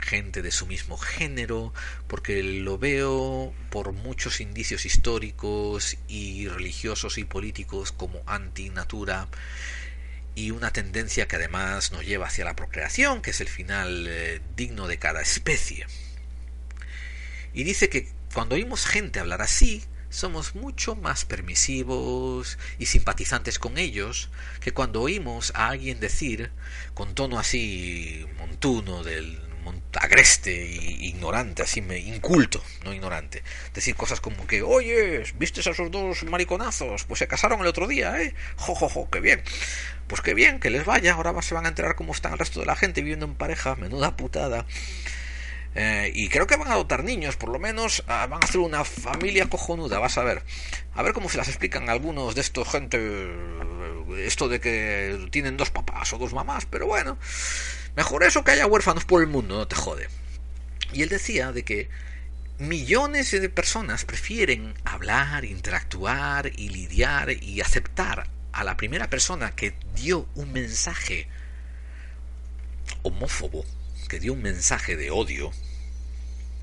gente 0.00 0.40
de 0.40 0.52
su 0.52 0.68
mismo 0.68 0.96
género, 0.96 1.74
porque 2.06 2.44
lo 2.44 2.78
veo 2.78 3.52
por 3.70 3.90
muchos 3.90 4.40
indicios 4.40 4.86
históricos 4.86 5.96
y 6.06 6.46
religiosos 6.46 7.18
y 7.18 7.24
políticos 7.24 7.90
como 7.90 8.22
antinatura 8.26 9.26
y 10.36 10.52
una 10.52 10.72
tendencia 10.72 11.26
que 11.26 11.34
además 11.34 11.90
nos 11.90 12.06
lleva 12.06 12.28
hacia 12.28 12.44
la 12.44 12.54
procreación, 12.54 13.20
que 13.20 13.30
es 13.30 13.40
el 13.40 13.48
final 13.48 14.06
eh, 14.08 14.40
digno 14.54 14.86
de 14.86 15.00
cada 15.00 15.22
especie. 15.22 15.86
Y 17.52 17.64
dice 17.64 17.88
que 17.88 18.12
cuando 18.32 18.54
oímos 18.54 18.86
gente 18.86 19.18
hablar 19.18 19.42
así, 19.42 19.82
somos 20.10 20.54
mucho 20.54 20.96
más 20.96 21.24
permisivos 21.24 22.58
y 22.78 22.86
simpatizantes 22.86 23.58
con 23.58 23.78
ellos 23.78 24.30
que 24.60 24.72
cuando 24.72 25.02
oímos 25.02 25.52
a 25.54 25.68
alguien 25.68 26.00
decir, 26.00 26.50
con 26.94 27.14
tono 27.14 27.38
así 27.38 28.26
montuno 28.38 29.04
del 29.04 29.48
agreste 30.00 30.50
e 30.50 31.06
ignorante, 31.06 31.62
así 31.62 31.82
me 31.82 31.98
inculto, 31.98 32.62
no 32.84 32.94
ignorante, 32.94 33.42
decir 33.74 33.94
cosas 33.94 34.20
como 34.20 34.46
que, 34.46 34.62
oye, 34.62 35.24
¿viste 35.38 35.60
a 35.60 35.72
esos 35.72 35.90
dos 35.90 36.24
mariconazos? 36.24 37.04
Pues 37.04 37.18
se 37.18 37.28
casaron 37.28 37.60
el 37.60 37.66
otro 37.66 37.86
día, 37.86 38.20
¿eh? 38.22 38.34
Jo, 38.56 38.74
jo, 38.74 38.88
jo, 38.88 39.10
qué 39.10 39.20
bien. 39.20 39.42
Pues 40.06 40.22
qué 40.22 40.34
bien, 40.34 40.58
que 40.58 40.70
les 40.70 40.84
vaya, 40.86 41.14
ahora 41.14 41.40
se 41.42 41.54
van 41.54 41.66
a 41.66 41.68
enterar 41.68 41.94
cómo 41.94 42.12
están 42.12 42.32
el 42.32 42.38
resto 42.38 42.60
de 42.60 42.66
la 42.66 42.76
gente 42.76 43.02
viviendo 43.02 43.26
en 43.26 43.34
pareja, 43.34 43.76
menuda 43.76 44.16
putada. 44.16 44.64
Eh, 45.74 46.10
y 46.14 46.28
creo 46.28 46.46
que 46.46 46.56
van 46.56 46.68
a 46.68 46.72
adoptar 46.72 47.04
niños, 47.04 47.36
por 47.36 47.50
lo 47.50 47.58
menos 47.58 48.02
ah, 48.08 48.26
van 48.26 48.42
a 48.42 48.46
hacer 48.46 48.60
una 48.60 48.84
familia 48.84 49.48
cojonuda, 49.48 49.98
vas 49.98 50.18
a 50.18 50.24
ver. 50.24 50.42
A 50.94 51.02
ver 51.02 51.12
cómo 51.12 51.28
se 51.28 51.38
las 51.38 51.48
explican 51.48 51.88
algunos 51.88 52.34
de 52.34 52.40
estos 52.40 52.68
gente, 52.68 53.30
esto 54.18 54.48
de 54.48 54.60
que 54.60 55.28
tienen 55.30 55.56
dos 55.56 55.70
papás 55.70 56.12
o 56.12 56.18
dos 56.18 56.32
mamás, 56.32 56.66
pero 56.66 56.86
bueno, 56.86 57.18
mejor 57.96 58.24
eso 58.24 58.42
que 58.42 58.52
haya 58.52 58.66
huérfanos 58.66 59.04
por 59.04 59.22
el 59.22 59.28
mundo, 59.28 59.56
no 59.56 59.68
te 59.68 59.76
jode. 59.76 60.08
Y 60.92 61.02
él 61.02 61.08
decía 61.08 61.52
de 61.52 61.64
que 61.64 61.88
millones 62.58 63.30
de 63.30 63.48
personas 63.48 64.04
prefieren 64.04 64.74
hablar, 64.84 65.44
interactuar 65.44 66.50
y 66.56 66.70
lidiar 66.70 67.30
y 67.30 67.60
aceptar 67.60 68.26
a 68.52 68.64
la 68.64 68.76
primera 68.76 69.08
persona 69.08 69.54
que 69.54 69.74
dio 69.94 70.26
un 70.34 70.52
mensaje 70.52 71.28
homófobo 73.02 73.64
que 74.08 74.20
dio 74.20 74.32
un 74.32 74.42
mensaje 74.42 74.96
de 74.96 75.10
odio, 75.10 75.52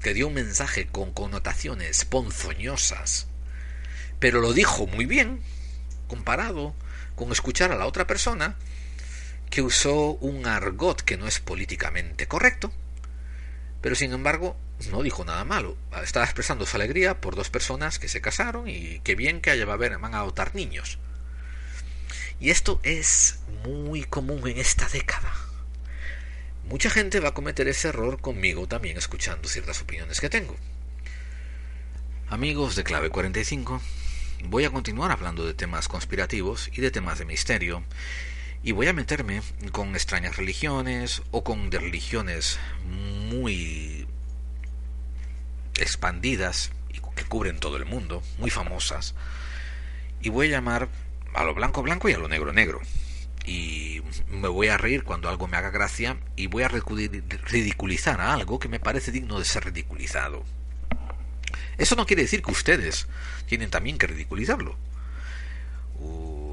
que 0.02 0.14
dio 0.14 0.28
un 0.28 0.34
mensaje 0.34 0.88
con 0.88 1.14
connotaciones 1.14 2.06
ponzoñosas, 2.06 3.28
pero 4.20 4.42
lo 4.42 4.54
dijo 4.54 4.88
muy 4.88 5.06
bien, 5.06 5.42
comparado 6.08 6.76
con 7.16 7.32
escuchar 7.32 7.72
a 7.72 7.78
la 7.78 7.86
otra 7.86 8.08
persona 8.08 8.56
que 9.50 9.62
usó 9.62 10.14
un 10.16 10.48
argot 10.48 11.02
que 11.02 11.18
no 11.18 11.28
es 11.28 11.40
políticamente 11.40 12.28
correcto, 12.28 12.74
pero 13.82 13.96
sin 13.96 14.12
embargo 14.14 14.58
no 14.92 15.04
dijo 15.04 15.24
nada 15.24 15.46
malo. 15.46 15.78
Estaba 16.04 16.26
expresando 16.26 16.66
su 16.66 16.76
alegría 16.76 17.22
por 17.22 17.36
dos 17.36 17.50
personas 17.50 18.00
que 18.00 18.08
se 18.08 18.22
casaron 18.22 18.68
y 18.68 19.00
qué 19.02 19.16
bien 19.16 19.42
que 19.42 19.52
haya, 19.52 19.66
van 19.66 20.16
a 20.16 20.18
adoptar 20.18 20.56
niños. 20.56 21.00
Y 22.40 22.50
esto 22.50 22.80
es 22.84 23.40
muy 23.64 24.04
común 24.04 24.48
en 24.48 24.58
esta 24.58 24.90
década. 24.90 25.45
Mucha 26.68 26.90
gente 26.90 27.20
va 27.20 27.30
a 27.30 27.34
cometer 27.34 27.68
ese 27.68 27.90
error 27.90 28.20
conmigo 28.20 28.68
también 28.68 28.98
escuchando 28.98 29.48
ciertas 29.48 29.82
opiniones 29.82 30.20
que 30.20 30.32
tengo. 30.32 30.56
Amigos 32.28 32.76
de 32.76 32.84
Clave 32.84 33.12
45, 33.12 33.80
voy 34.46 34.66
a 34.66 34.72
continuar 34.72 35.12
hablando 35.12 35.46
de 35.46 35.54
temas 35.54 35.88
conspirativos 35.88 36.72
y 36.74 36.82
de 36.82 36.90
temas 36.90 37.20
de 37.20 37.26
misterio, 37.26 37.84
y 38.64 38.72
voy 38.72 38.88
a 38.88 38.94
meterme 38.94 39.44
con 39.72 39.94
extrañas 39.94 40.38
religiones 40.38 41.22
o 41.30 41.44
con 41.44 41.70
de 41.70 41.78
religiones 41.78 42.58
muy 43.30 44.08
expandidas 45.78 46.72
y 46.90 47.00
que 47.16 47.26
cubren 47.26 47.60
todo 47.60 47.78
el 47.78 47.86
mundo, 47.86 48.24
muy 48.40 48.50
famosas, 48.50 49.14
y 50.20 50.30
voy 50.30 50.48
a 50.48 50.52
llamar 50.52 50.90
a 51.36 51.44
lo 51.44 51.54
blanco 51.54 51.84
blanco 51.84 52.10
y 52.10 52.14
a 52.14 52.18
lo 52.18 52.28
negro 52.28 52.54
negro 52.54 52.82
y 53.46 54.02
me 54.30 54.48
voy 54.48 54.68
a 54.68 54.78
reír 54.78 55.04
cuando 55.04 55.30
algo 55.30 55.48
me 55.48 55.58
haga 55.58 55.70
gracia 55.70 56.18
y 56.36 56.48
voy 56.48 56.64
a 56.64 56.68
ridiculizar 56.68 58.20
a 58.22 58.34
algo 58.34 58.60
que 58.60 58.68
me 58.68 58.80
parece 58.80 59.12
digno 59.12 59.40
de 59.40 59.46
ser 59.46 59.66
ridiculizado. 59.66 60.44
Eso 61.78 61.96
no 61.96 62.06
quiere 62.06 62.24
decir 62.24 62.42
que 62.42 62.52
ustedes 62.52 63.08
tienen 63.48 63.70
también 63.70 63.98
que 63.98 64.08
ridiculizarlo. 64.08 64.78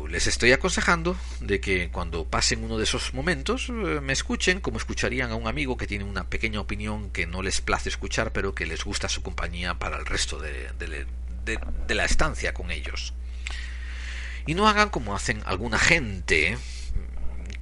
les 0.09 0.27
estoy 0.27 0.53
aconsejando 0.53 1.17
de 1.41 1.59
que 1.61 1.89
cuando 1.91 2.27
pasen 2.27 2.63
uno 2.63 2.77
de 2.77 2.85
esos 2.85 3.15
momentos 3.15 3.71
eh, 3.71 3.73
me 4.03 4.13
escuchen 4.13 4.61
como 4.61 4.77
escucharían 4.77 5.31
a 5.31 5.37
un 5.37 5.47
amigo 5.47 5.79
que 5.79 5.87
tiene 5.87 6.05
una 6.05 6.25
pequeña 6.25 6.61
opinión 6.61 7.09
que 7.11 7.27
no 7.27 7.41
les 7.41 7.63
place 7.63 7.89
escuchar 7.89 8.31
pero 8.33 8.55
que 8.55 8.67
les 8.67 8.85
gusta 8.85 9.09
su 9.09 9.23
compañía 9.23 9.79
para 9.79 9.97
el 9.97 10.05
resto 10.05 10.39
de, 10.39 10.69
de 10.77 11.95
la 11.95 12.05
estancia 12.05 12.53
con 12.53 12.71
ellos. 12.71 13.15
Y 14.47 14.55
no 14.55 14.69
hagan 14.69 14.91
como 14.91 15.15
hacen 15.15 15.41
alguna 15.47 15.79
gente 15.79 16.59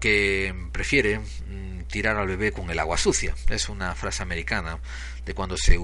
que 0.00 0.54
prefiere 0.72 1.18
mm, 1.20 1.82
tirar 1.90 2.16
al 2.16 2.26
bebé 2.26 2.52
con 2.52 2.70
el 2.70 2.78
agua 2.78 2.96
sucia. 2.96 3.34
Es 3.48 3.68
una 3.68 3.94
frase 3.94 4.22
americana 4.22 4.78
de 5.24 5.34
cuando 5.34 5.56
se 5.56 5.78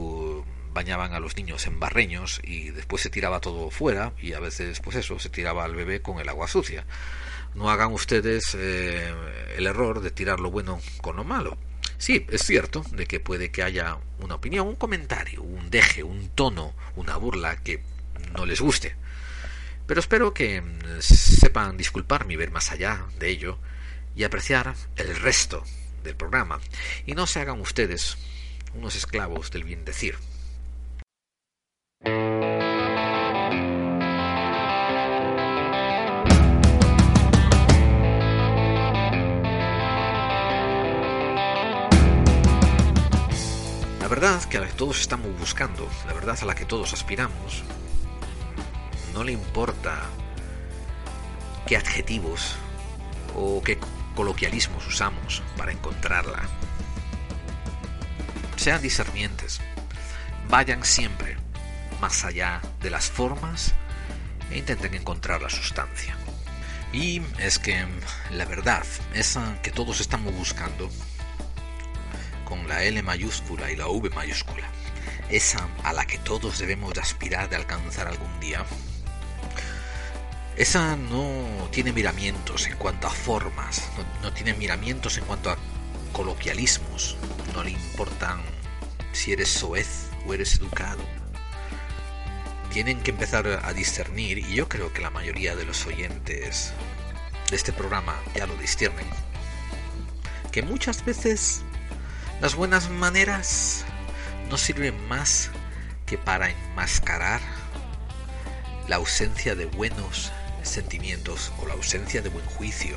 bañaban 0.72 1.12
a 1.12 1.20
los 1.20 1.36
niños 1.36 1.66
en 1.66 1.78
barreños 1.78 2.40
y 2.42 2.70
después 2.70 3.02
se 3.02 3.10
tiraba 3.10 3.40
todo 3.40 3.70
fuera 3.70 4.12
y 4.20 4.32
a 4.32 4.40
veces 4.40 4.80
pues 4.80 4.96
eso, 4.96 5.18
se 5.18 5.30
tiraba 5.30 5.64
al 5.64 5.74
bebé 5.74 6.02
con 6.02 6.18
el 6.18 6.28
agua 6.28 6.48
sucia. 6.48 6.84
No 7.54 7.70
hagan 7.70 7.92
ustedes 7.92 8.54
eh, 8.58 9.14
el 9.56 9.66
error 9.66 10.00
de 10.00 10.10
tirar 10.10 10.40
lo 10.40 10.50
bueno 10.50 10.80
con 11.00 11.16
lo 11.16 11.24
malo. 11.24 11.56
Sí, 11.98 12.26
es 12.30 12.42
cierto 12.42 12.84
de 12.92 13.06
que 13.06 13.20
puede 13.20 13.50
que 13.50 13.62
haya 13.62 13.96
una 14.20 14.34
opinión, 14.34 14.66
un 14.66 14.76
comentario, 14.76 15.42
un 15.42 15.70
deje, 15.70 16.02
un 16.02 16.28
tono, 16.28 16.74
una 16.94 17.16
burla 17.16 17.56
que 17.56 17.82
no 18.36 18.44
les 18.44 18.60
guste. 18.60 18.94
Pero 19.86 20.00
espero 20.00 20.34
que 20.34 20.60
mm, 20.60 21.00
sepan 21.00 21.76
disculparme 21.76 22.34
y 22.34 22.36
ver 22.36 22.50
más 22.50 22.70
allá 22.70 23.06
de 23.18 23.30
ello 23.30 23.58
y 24.16 24.24
apreciar 24.24 24.74
el 24.96 25.14
resto 25.14 25.62
del 26.02 26.16
programa 26.16 26.58
y 27.04 27.12
no 27.12 27.26
se 27.26 27.40
hagan 27.40 27.60
ustedes 27.60 28.16
unos 28.74 28.96
esclavos 28.96 29.50
del 29.50 29.64
bien 29.64 29.84
decir. 29.84 30.16
La 44.00 44.08
verdad 44.08 44.42
que 44.44 44.56
a 44.56 44.60
la 44.60 44.68
que 44.68 44.72
todos 44.72 45.00
estamos 45.00 45.38
buscando, 45.38 45.90
la 46.06 46.14
verdad 46.14 46.38
a 46.40 46.46
la 46.46 46.54
que 46.54 46.64
todos 46.64 46.92
aspiramos, 46.92 47.64
no 49.12 49.24
le 49.24 49.32
importa 49.32 50.00
qué 51.66 51.76
adjetivos 51.76 52.54
o 53.34 53.60
qué 53.62 53.78
coloquialismos 54.16 54.84
usamos 54.88 55.42
para 55.56 55.70
encontrarla. 55.70 56.42
Sean 58.56 58.82
discernientes, 58.82 59.60
vayan 60.48 60.84
siempre 60.84 61.36
más 62.00 62.24
allá 62.24 62.60
de 62.80 62.90
las 62.90 63.08
formas 63.08 63.74
e 64.50 64.58
intenten 64.58 64.94
encontrar 64.94 65.40
la 65.42 65.50
sustancia. 65.50 66.16
Y 66.92 67.22
es 67.38 67.58
que 67.58 67.84
la 68.32 68.46
verdad, 68.46 68.84
esa 69.14 69.60
que 69.62 69.70
todos 69.70 70.00
estamos 70.00 70.34
buscando, 70.34 70.90
con 72.44 72.66
la 72.68 72.82
L 72.84 73.02
mayúscula 73.02 73.70
y 73.70 73.76
la 73.76 73.88
V 73.88 74.08
mayúscula, 74.10 74.66
esa 75.28 75.68
a 75.82 75.92
la 75.92 76.06
que 76.06 76.18
todos 76.18 76.58
debemos 76.58 76.94
de 76.94 77.00
aspirar 77.00 77.50
de 77.50 77.56
alcanzar 77.56 78.08
algún 78.08 78.40
día, 78.40 78.64
esa 80.56 80.96
no 80.96 81.68
tiene 81.70 81.92
miramientos 81.92 82.66
en 82.66 82.76
cuanto 82.76 83.06
a 83.06 83.10
formas, 83.10 83.82
no, 84.22 84.32
tiene 84.32 84.54
miramientos 84.54 85.18
en 85.18 85.24
cuanto 85.24 85.50
a 85.50 85.58
coloquialismos, 86.12 87.16
no 87.54 87.62
le 87.62 87.72
importan 87.72 88.40
si 89.12 89.32
eres 89.32 89.50
soez 89.50 90.08
o 90.26 90.32
eres 90.32 90.56
educado. 90.56 91.04
Tienen 92.72 93.00
que 93.02 93.10
empezar 93.10 93.46
a 93.62 93.72
discernir, 93.74 94.38
y 94.38 94.54
yo 94.54 94.66
creo 94.66 94.92
que 94.94 95.02
la 95.02 95.10
mayoría 95.10 95.54
de 95.56 95.66
los 95.66 95.84
oyentes 95.86 96.72
de 97.50 97.56
este 97.56 97.72
programa 97.72 98.18
ya 98.34 98.46
lo 98.46 98.56
disciernen, 98.56 99.06
que 100.52 100.62
muchas 100.62 101.04
veces 101.04 101.60
las 102.40 102.54
buenas 102.54 102.88
maneras 102.88 103.84
no 104.48 104.56
sirven 104.56 105.06
más 105.06 105.50
que 106.06 106.16
para 106.16 106.48
enmascarar 106.48 107.42
la 108.88 108.96
ausencia 108.96 109.54
de 109.54 109.66
buenos 109.66 110.32
sentimientos 110.68 111.52
o 111.58 111.66
la 111.66 111.74
ausencia 111.74 112.22
de 112.22 112.28
buen 112.28 112.46
juicio. 112.46 112.96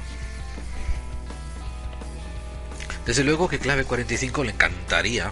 Desde 3.05 3.23
luego 3.23 3.47
que 3.47 3.59
Clave 3.59 3.85
45 3.85 4.43
le 4.43 4.51
encantaría 4.51 5.31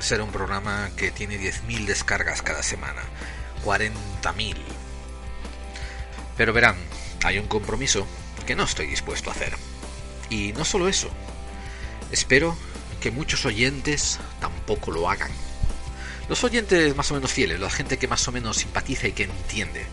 ser 0.00 0.20
un 0.20 0.30
programa 0.30 0.90
que 0.96 1.10
tiene 1.10 1.38
10.000 1.38 1.86
descargas 1.86 2.42
cada 2.42 2.62
semana, 2.62 3.02
40.000. 3.64 4.56
Pero 6.36 6.52
verán, 6.52 6.76
hay 7.24 7.38
un 7.38 7.46
compromiso 7.46 8.06
que 8.46 8.54
no 8.54 8.64
estoy 8.64 8.86
dispuesto 8.86 9.30
a 9.30 9.34
hacer. 9.34 9.54
Y 10.30 10.52
no 10.52 10.64
solo 10.64 10.88
eso, 10.88 11.10
espero 12.10 12.56
que 13.00 13.10
muchos 13.10 13.44
oyentes 13.46 14.18
tampoco 14.40 14.90
lo 14.90 15.08
hagan. 15.08 15.30
Los 16.28 16.42
oyentes 16.42 16.96
más 16.96 17.10
o 17.12 17.14
menos 17.14 17.32
fieles, 17.32 17.60
la 17.60 17.70
gente 17.70 17.98
que 17.98 18.08
más 18.08 18.26
o 18.26 18.32
menos 18.32 18.56
simpatiza 18.56 19.06
y 19.06 19.12
que 19.12 19.24
entiende 19.24 19.86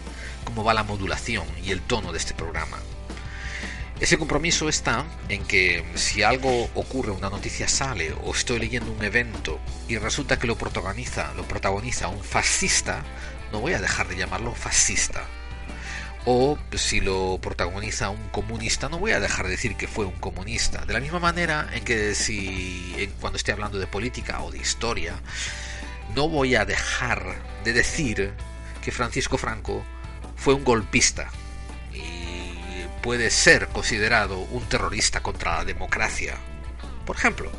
cómo 0.44 0.64
va 0.64 0.74
la 0.74 0.84
modulación 0.84 1.46
y 1.64 1.72
el 1.72 1.82
tono 1.82 2.12
de 2.12 2.20
este 2.20 2.34
programa. 2.34 2.78
Ese 4.00 4.18
compromiso 4.18 4.68
está 4.68 5.06
en 5.30 5.46
que 5.46 5.86
si 5.96 6.24
algo 6.24 6.70
ocurre, 6.76 7.12
una 7.12 7.30
noticia 7.30 7.68
sale 7.68 8.14
o 8.24 8.32
estoy 8.32 8.60
leyendo 8.60 8.92
un 8.92 9.04
evento 9.04 9.60
y 9.88 9.98
resulta 9.98 10.38
que 10.38 10.48
lo 10.48 10.58
protagoniza, 10.58 11.34
lo 11.36 11.48
protagoniza 11.48 12.10
un 12.10 12.22
fascista, 12.22 13.04
no 13.52 13.62
voy 13.62 13.74
a 13.74 13.80
dejar 13.80 14.10
de 14.10 14.18
llamarlo 14.18 14.54
fascista. 14.56 15.24
O 16.26 16.58
si 16.76 17.02
lo 17.02 17.38
protagoniza 17.42 18.10
un 18.10 18.30
comunista, 18.30 18.90
no 18.90 18.98
voy 18.98 19.12
a 19.12 19.20
dejar 19.20 19.46
de 19.46 19.52
decir 19.52 19.76
que 19.76 19.88
fue 19.88 20.06
un 20.06 20.20
comunista. 20.20 20.86
De 20.86 20.94
la 20.94 21.00
misma 21.00 21.20
manera 21.20 21.70
en 21.74 21.84
que 21.84 22.16
si 22.16 23.10
cuando 23.22 23.38
esté 23.38 23.52
hablando 23.52 23.78
de 23.78 23.88
política 23.88 24.42
o 24.42 24.52
de 24.52 24.58
historia, 24.58 25.16
no 26.16 26.28
voy 26.30 26.56
a 26.56 26.66
dejar 26.66 27.36
de 27.64 27.74
decir 27.74 28.34
que 28.84 28.92
Francisco 28.92 29.38
Franco 29.38 29.86
fue 30.36 30.54
un 30.54 30.64
golpista 30.64 31.30
y 31.94 32.86
puede 33.02 33.30
ser 33.30 33.68
considerado 33.70 34.40
un 34.40 34.64
terrorista 34.68 35.22
contra 35.22 35.58
la 35.58 35.66
democracia. 35.66 36.36
Por 37.06 37.16
ejemplo, 37.18 37.52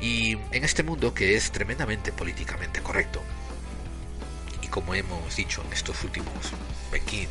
y 0.00 0.38
en 0.50 0.64
este 0.64 0.82
mundo 0.82 1.14
que 1.14 1.36
es 1.36 1.52
tremendamente 1.52 2.12
políticamente 2.12 2.82
correcto, 2.82 3.22
y 4.62 4.68
como 4.68 4.94
hemos 4.94 5.36
dicho 5.36 5.62
en 5.66 5.72
estos 5.72 6.02
últimos 6.04 6.52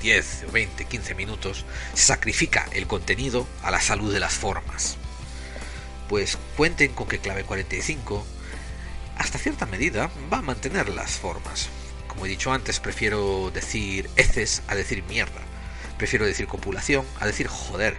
10, 0.02 0.52
20, 0.52 0.86
15 0.86 1.16
minutos, 1.16 1.66
se 1.94 2.06
sacrifica 2.06 2.68
el 2.74 2.88
contenido 2.88 3.48
a 3.64 3.72
la 3.72 3.82
salud 3.82 4.12
de 4.12 4.20
las 4.20 4.34
formas. 4.34 4.98
Pues 6.10 6.38
cuenten 6.58 6.94
con 6.94 7.08
que 7.08 7.20
Clave 7.20 7.44
45, 7.44 8.26
hasta 9.18 9.38
cierta 9.38 9.66
medida, 9.66 10.10
va 10.32 10.40
a 10.40 10.42
mantener 10.42 10.90
las 10.90 11.12
formas. 11.12 11.70
Como 12.12 12.26
he 12.26 12.30
dicho 12.30 12.52
antes, 12.52 12.82
prefiero 12.82 13.52
decir 13.52 14.10
heces 14.18 14.64
a 14.68 14.76
decir 14.76 15.02
mierda. 15.04 15.40
Prefiero 15.98 16.26
decir 16.26 16.46
copulación 16.46 17.06
a 17.22 17.26
decir 17.26 17.48
joder 17.48 17.96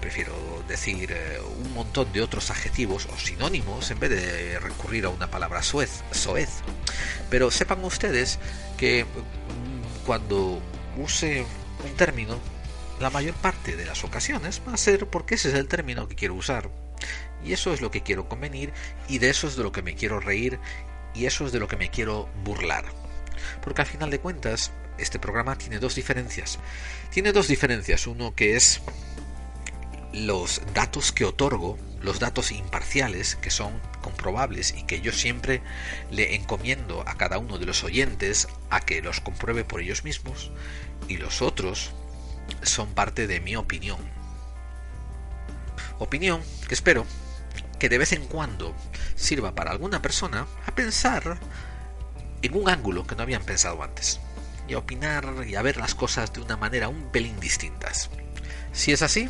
prefiero 0.00 0.34
decir 0.66 1.12
eh, 1.12 1.38
un 1.64 1.74
montón 1.74 2.10
de 2.14 2.22
otros 2.22 2.50
adjetivos 2.50 3.06
o 3.12 3.18
sinónimos 3.18 3.90
en 3.90 4.00
vez 4.00 4.08
de 4.08 4.58
recurrir 4.58 5.04
a 5.04 5.10
una 5.10 5.30
palabra 5.30 5.62
soez, 5.62 6.02
soez. 6.10 6.48
Pero 7.28 7.50
sepan 7.50 7.84
ustedes 7.84 8.40
que 8.78 9.04
mm, 9.04 10.04
cuando 10.06 10.60
use 10.96 11.44
un 11.84 11.94
término, 11.94 12.40
la 13.00 13.10
mayor 13.10 13.34
parte 13.34 13.76
de 13.76 13.84
las 13.84 14.02
ocasiones 14.02 14.62
va 14.66 14.72
a 14.72 14.78
ser 14.78 15.06
porque 15.06 15.34
ese 15.34 15.50
es 15.50 15.54
el 15.54 15.68
término 15.68 16.08
que 16.08 16.16
quiero 16.16 16.34
usar. 16.34 16.70
Y 17.44 17.52
eso 17.52 17.74
es 17.74 17.82
lo 17.82 17.90
que 17.90 18.02
quiero 18.02 18.28
convenir 18.30 18.72
y 19.08 19.18
de 19.18 19.28
eso 19.28 19.46
es 19.46 19.56
de 19.56 19.62
lo 19.62 19.72
que 19.72 19.82
me 19.82 19.94
quiero 19.94 20.20
reír 20.20 20.58
y 21.14 21.26
eso 21.26 21.44
es 21.44 21.52
de 21.52 21.60
lo 21.60 21.68
que 21.68 21.76
me 21.76 21.90
quiero 21.90 22.28
burlar. 22.44 23.01
Porque 23.62 23.82
al 23.82 23.86
final 23.86 24.10
de 24.10 24.20
cuentas, 24.20 24.72
este 24.98 25.18
programa 25.18 25.56
tiene 25.56 25.78
dos 25.78 25.94
diferencias. 25.94 26.58
Tiene 27.10 27.32
dos 27.32 27.48
diferencias. 27.48 28.06
Uno 28.06 28.34
que 28.34 28.56
es 28.56 28.80
los 30.12 30.60
datos 30.74 31.12
que 31.12 31.24
otorgo, 31.24 31.78
los 32.02 32.18
datos 32.18 32.52
imparciales 32.52 33.36
que 33.36 33.50
son 33.50 33.80
comprobables 34.02 34.74
y 34.76 34.82
que 34.82 35.00
yo 35.00 35.12
siempre 35.12 35.62
le 36.10 36.34
encomiendo 36.34 37.02
a 37.06 37.16
cada 37.16 37.38
uno 37.38 37.58
de 37.58 37.66
los 37.66 37.84
oyentes 37.84 38.48
a 38.70 38.80
que 38.80 39.00
los 39.00 39.20
compruebe 39.20 39.64
por 39.64 39.80
ellos 39.80 40.04
mismos 40.04 40.50
y 41.08 41.16
los 41.16 41.40
otros 41.40 41.92
son 42.62 42.92
parte 42.92 43.26
de 43.26 43.40
mi 43.40 43.56
opinión. 43.56 43.98
Opinión 45.98 46.42
que 46.68 46.74
espero 46.74 47.06
que 47.78 47.88
de 47.88 47.98
vez 47.98 48.12
en 48.12 48.26
cuando 48.26 48.74
sirva 49.14 49.54
para 49.54 49.70
alguna 49.70 50.02
persona 50.02 50.46
a 50.66 50.74
pensar 50.74 51.38
en 52.42 52.54
un 52.56 52.68
ángulo 52.68 53.06
que 53.06 53.14
no 53.14 53.22
habían 53.22 53.44
pensado 53.44 53.82
antes 53.82 54.20
y 54.68 54.74
a 54.74 54.78
opinar 54.78 55.26
y 55.46 55.54
a 55.54 55.62
ver 55.62 55.76
las 55.76 55.94
cosas 55.94 56.32
de 56.32 56.40
una 56.40 56.56
manera 56.56 56.88
un 56.88 57.10
pelín 57.10 57.38
distintas. 57.40 58.10
Si 58.72 58.92
es 58.92 59.02
así, 59.02 59.28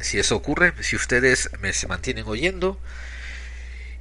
si 0.00 0.18
eso 0.18 0.36
ocurre, 0.36 0.72
si 0.82 0.96
ustedes 0.96 1.50
me 1.60 1.72
se 1.72 1.88
mantienen 1.88 2.26
oyendo, 2.26 2.78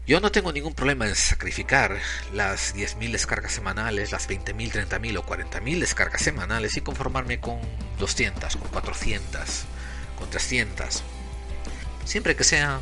yo 0.07 0.19
no 0.19 0.31
tengo 0.31 0.51
ningún 0.51 0.73
problema 0.73 1.07
en 1.07 1.15
sacrificar 1.15 1.99
las 2.33 2.75
10.000 2.75 3.11
descargas 3.11 3.51
semanales, 3.51 4.11
las 4.11 4.27
20.000, 4.27 4.87
30.000 4.89 5.17
o 5.17 5.25
40.000 5.25 5.79
descargas 5.79 6.21
semanales 6.21 6.75
y 6.75 6.81
conformarme 6.81 7.39
con 7.39 7.59
200, 7.99 8.57
con 8.57 8.67
400, 8.69 9.63
con 10.17 10.29
300. 10.29 11.03
Siempre 12.03 12.35
que 12.35 12.43
sea 12.43 12.79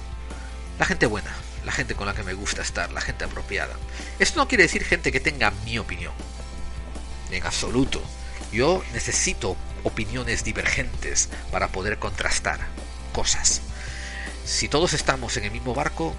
la 0.80 0.86
gente 0.86 1.08
buena, 1.08 1.32
la 1.66 1.72
gente 1.72 1.96
con 1.96 2.08
la 2.08 2.14
que 2.14 2.24
me 2.24 2.34
gusta 2.34 2.62
estar, 2.62 2.92
la 2.92 3.02
gente 3.02 3.26
apropiada. 3.26 3.76
Esto 4.20 4.40
no 4.40 4.48
quiere 4.48 4.64
decir 4.64 4.84
gente 4.84 5.12
que 5.12 5.20
tenga 5.20 5.52
mi 5.66 5.80
opinión. 5.80 6.14
En 7.32 7.46
absoluto. 7.46 8.02
Yo 8.52 8.84
necesito 8.94 9.56
opiniones 9.84 10.44
divergentes 10.44 11.30
para 11.52 11.68
poder 11.70 12.00
contrastar 12.00 12.60
cosas. 13.14 13.62
Si 14.46 14.68
todos 14.68 14.94
estamos 14.94 15.38
en 15.38 15.46
el 15.46 15.52
mismo 15.52 15.76
barco, 15.76 16.16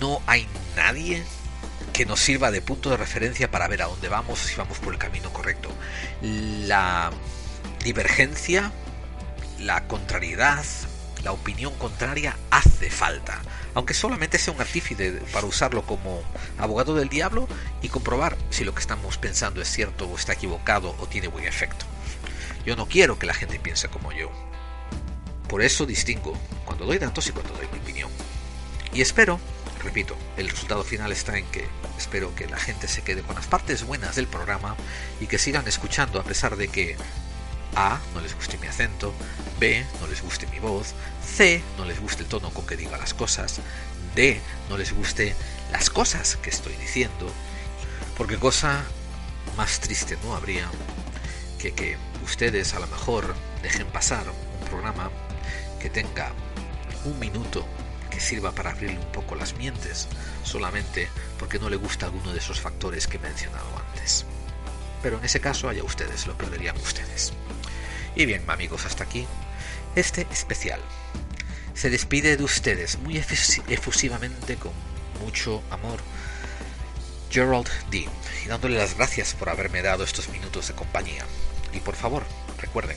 no 0.00 0.22
hay 0.26 0.46
nadie 0.76 1.24
que 1.92 2.06
nos 2.06 2.20
sirva 2.20 2.50
de 2.50 2.62
punto 2.62 2.90
de 2.90 2.96
referencia 2.96 3.50
para 3.50 3.68
ver 3.68 3.82
a 3.82 3.86
dónde 3.86 4.08
vamos, 4.08 4.38
si 4.38 4.54
vamos 4.54 4.78
por 4.78 4.92
el 4.92 4.98
camino 4.98 5.32
correcto. 5.32 5.70
La 6.22 7.10
divergencia, 7.82 8.72
la 9.58 9.86
contrariedad, 9.86 10.64
la 11.24 11.32
opinión 11.32 11.74
contraria 11.74 12.36
hace 12.50 12.90
falta, 12.90 13.42
aunque 13.74 13.94
solamente 13.94 14.38
sea 14.38 14.54
un 14.54 14.60
artífice 14.60 15.20
para 15.32 15.46
usarlo 15.46 15.82
como 15.82 16.22
abogado 16.58 16.94
del 16.94 17.08
diablo 17.08 17.48
y 17.82 17.88
comprobar 17.88 18.36
si 18.50 18.64
lo 18.64 18.74
que 18.74 18.80
estamos 18.80 19.18
pensando 19.18 19.60
es 19.62 19.68
cierto 19.68 20.06
o 20.06 20.16
está 20.16 20.32
equivocado 20.32 20.94
o 20.98 21.06
tiene 21.06 21.28
buen 21.28 21.44
efecto. 21.44 21.86
Yo 22.64 22.76
no 22.76 22.86
quiero 22.86 23.18
que 23.18 23.26
la 23.26 23.34
gente 23.34 23.58
piense 23.58 23.88
como 23.88 24.12
yo. 24.12 24.30
Por 25.48 25.62
eso 25.62 25.86
distingo 25.86 26.34
cuando 26.64 26.86
doy 26.86 26.98
datos 26.98 27.26
y 27.28 27.32
cuando 27.32 27.54
doy 27.54 27.66
mi 27.72 27.78
opinión. 27.78 28.10
Y 28.92 29.02
espero, 29.02 29.40
repito, 29.82 30.16
el 30.36 30.48
resultado 30.48 30.84
final 30.84 31.12
está 31.12 31.38
en 31.38 31.46
que 31.46 31.66
espero 31.96 32.34
que 32.34 32.46
la 32.46 32.58
gente 32.58 32.88
se 32.88 33.02
quede 33.02 33.22
con 33.22 33.36
las 33.36 33.46
partes 33.46 33.84
buenas 33.84 34.16
del 34.16 34.26
programa 34.26 34.76
y 35.20 35.26
que 35.26 35.38
sigan 35.38 35.66
escuchando 35.68 36.20
a 36.20 36.24
pesar 36.24 36.56
de 36.56 36.68
que 36.68 36.96
A 37.76 38.00
no 38.14 38.20
les 38.20 38.34
guste 38.34 38.58
mi 38.58 38.66
acento, 38.66 39.12
B 39.58 39.84
no 40.00 40.06
les 40.06 40.22
guste 40.22 40.46
mi 40.48 40.58
voz, 40.58 40.94
C 41.24 41.62
no 41.76 41.84
les 41.84 42.00
guste 42.00 42.22
el 42.22 42.28
tono 42.28 42.50
con 42.50 42.66
que 42.66 42.76
diga 42.76 42.98
las 42.98 43.14
cosas, 43.14 43.60
D 44.14 44.40
no 44.68 44.76
les 44.76 44.92
guste 44.92 45.34
las 45.72 45.90
cosas 45.90 46.36
que 46.36 46.50
estoy 46.50 46.74
diciendo, 46.76 47.32
porque 48.16 48.38
cosa 48.38 48.82
más 49.56 49.80
triste 49.80 50.18
no 50.24 50.34
habría 50.34 50.68
que 51.58 51.72
que 51.72 51.96
ustedes 52.24 52.74
a 52.74 52.80
lo 52.80 52.86
mejor 52.86 53.34
dejen 53.62 53.86
pasar 53.88 54.26
un 54.28 54.68
programa 54.68 55.10
que 55.80 55.90
tenga 55.90 56.32
un 57.04 57.18
minuto 57.18 57.66
que 58.10 58.20
sirva 58.20 58.52
para 58.52 58.70
abrirle 58.70 58.98
un 58.98 59.12
poco 59.12 59.34
las 59.34 59.54
mientes, 59.56 60.08
solamente 60.42 61.08
porque 61.38 61.58
no 61.58 61.70
le 61.70 61.76
gusta 61.76 62.06
alguno 62.06 62.32
de 62.32 62.38
esos 62.38 62.60
factores 62.60 63.06
que 63.06 63.16
he 63.16 63.20
mencionado 63.20 63.66
antes. 63.88 64.26
Pero 65.02 65.18
en 65.18 65.24
ese 65.24 65.40
caso, 65.40 65.68
allá 65.68 65.82
ustedes, 65.82 66.26
lo 66.26 66.36
perderían 66.36 66.76
ustedes. 66.76 67.32
Y 68.14 68.26
bien, 68.26 68.42
amigos, 68.48 68.84
hasta 68.86 69.04
aquí 69.04 69.26
este 69.94 70.26
especial. 70.32 70.80
Se 71.74 71.90
despide 71.90 72.36
de 72.36 72.44
ustedes 72.44 72.98
muy 72.98 73.16
efusivamente, 73.16 74.56
con 74.56 74.72
mucho 75.20 75.62
amor, 75.70 76.00
Gerald 77.30 77.68
Dean, 77.90 78.10
y 78.44 78.48
dándole 78.48 78.76
las 78.76 78.96
gracias 78.96 79.34
por 79.34 79.48
haberme 79.48 79.82
dado 79.82 80.04
estos 80.04 80.28
minutos 80.28 80.68
de 80.68 80.74
compañía. 80.74 81.24
Y 81.72 81.80
por 81.80 81.94
favor, 81.94 82.24
recuerden, 82.58 82.96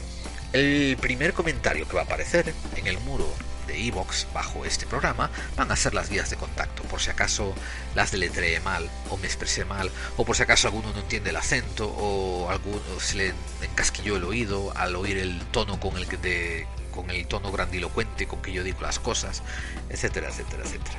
el 0.51 0.97
primer 0.99 1.33
comentario 1.33 1.87
que 1.87 1.95
va 1.95 2.01
a 2.01 2.05
aparecer 2.05 2.53
en 2.75 2.87
el 2.87 2.99
muro 2.99 3.31
de 3.67 3.87
Evox 3.87 4.27
bajo 4.33 4.65
este 4.65 4.85
programa 4.85 5.29
van 5.55 5.71
a 5.71 5.75
ser 5.75 5.93
las 5.93 6.09
vías 6.09 6.29
de 6.29 6.37
contacto, 6.37 6.83
por 6.83 7.01
si 7.01 7.09
acaso 7.09 7.53
las 7.95 8.11
deletreé 8.11 8.59
mal 8.59 8.89
o 9.09 9.17
me 9.17 9.27
expresé 9.27 9.65
mal, 9.65 9.91
o 10.17 10.25
por 10.25 10.35
si 10.35 10.43
acaso 10.43 10.67
alguno 10.67 10.91
no 10.93 10.99
entiende 10.99 11.29
el 11.29 11.35
acento 11.35 11.87
o 11.87 12.49
alguno 12.49 12.99
se 12.99 13.15
le 13.15 13.33
encasquilló 13.61 14.17
el 14.17 14.23
oído 14.23 14.75
al 14.75 14.95
oír 14.95 15.17
el 15.17 15.39
tono 15.47 15.79
con 15.79 15.97
el 15.97 16.07
que 16.07 16.67
con 16.91 17.09
el 17.09 17.25
tono 17.27 17.51
grandilocuente 17.51 18.27
con 18.27 18.41
que 18.41 18.51
yo 18.51 18.63
digo 18.63 18.81
las 18.81 18.99
cosas, 18.99 19.41
etcétera, 19.89 20.29
etcétera, 20.29 20.63
etcétera. 20.63 20.97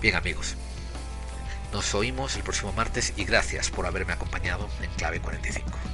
Bien 0.00 0.16
amigos, 0.16 0.56
nos 1.72 1.94
oímos 1.94 2.36
el 2.36 2.42
próximo 2.42 2.72
martes 2.72 3.12
y 3.16 3.24
gracias 3.24 3.70
por 3.70 3.86
haberme 3.86 4.12
acompañado 4.12 4.68
en 4.82 4.90
Clave 4.92 5.20
45. 5.20 5.93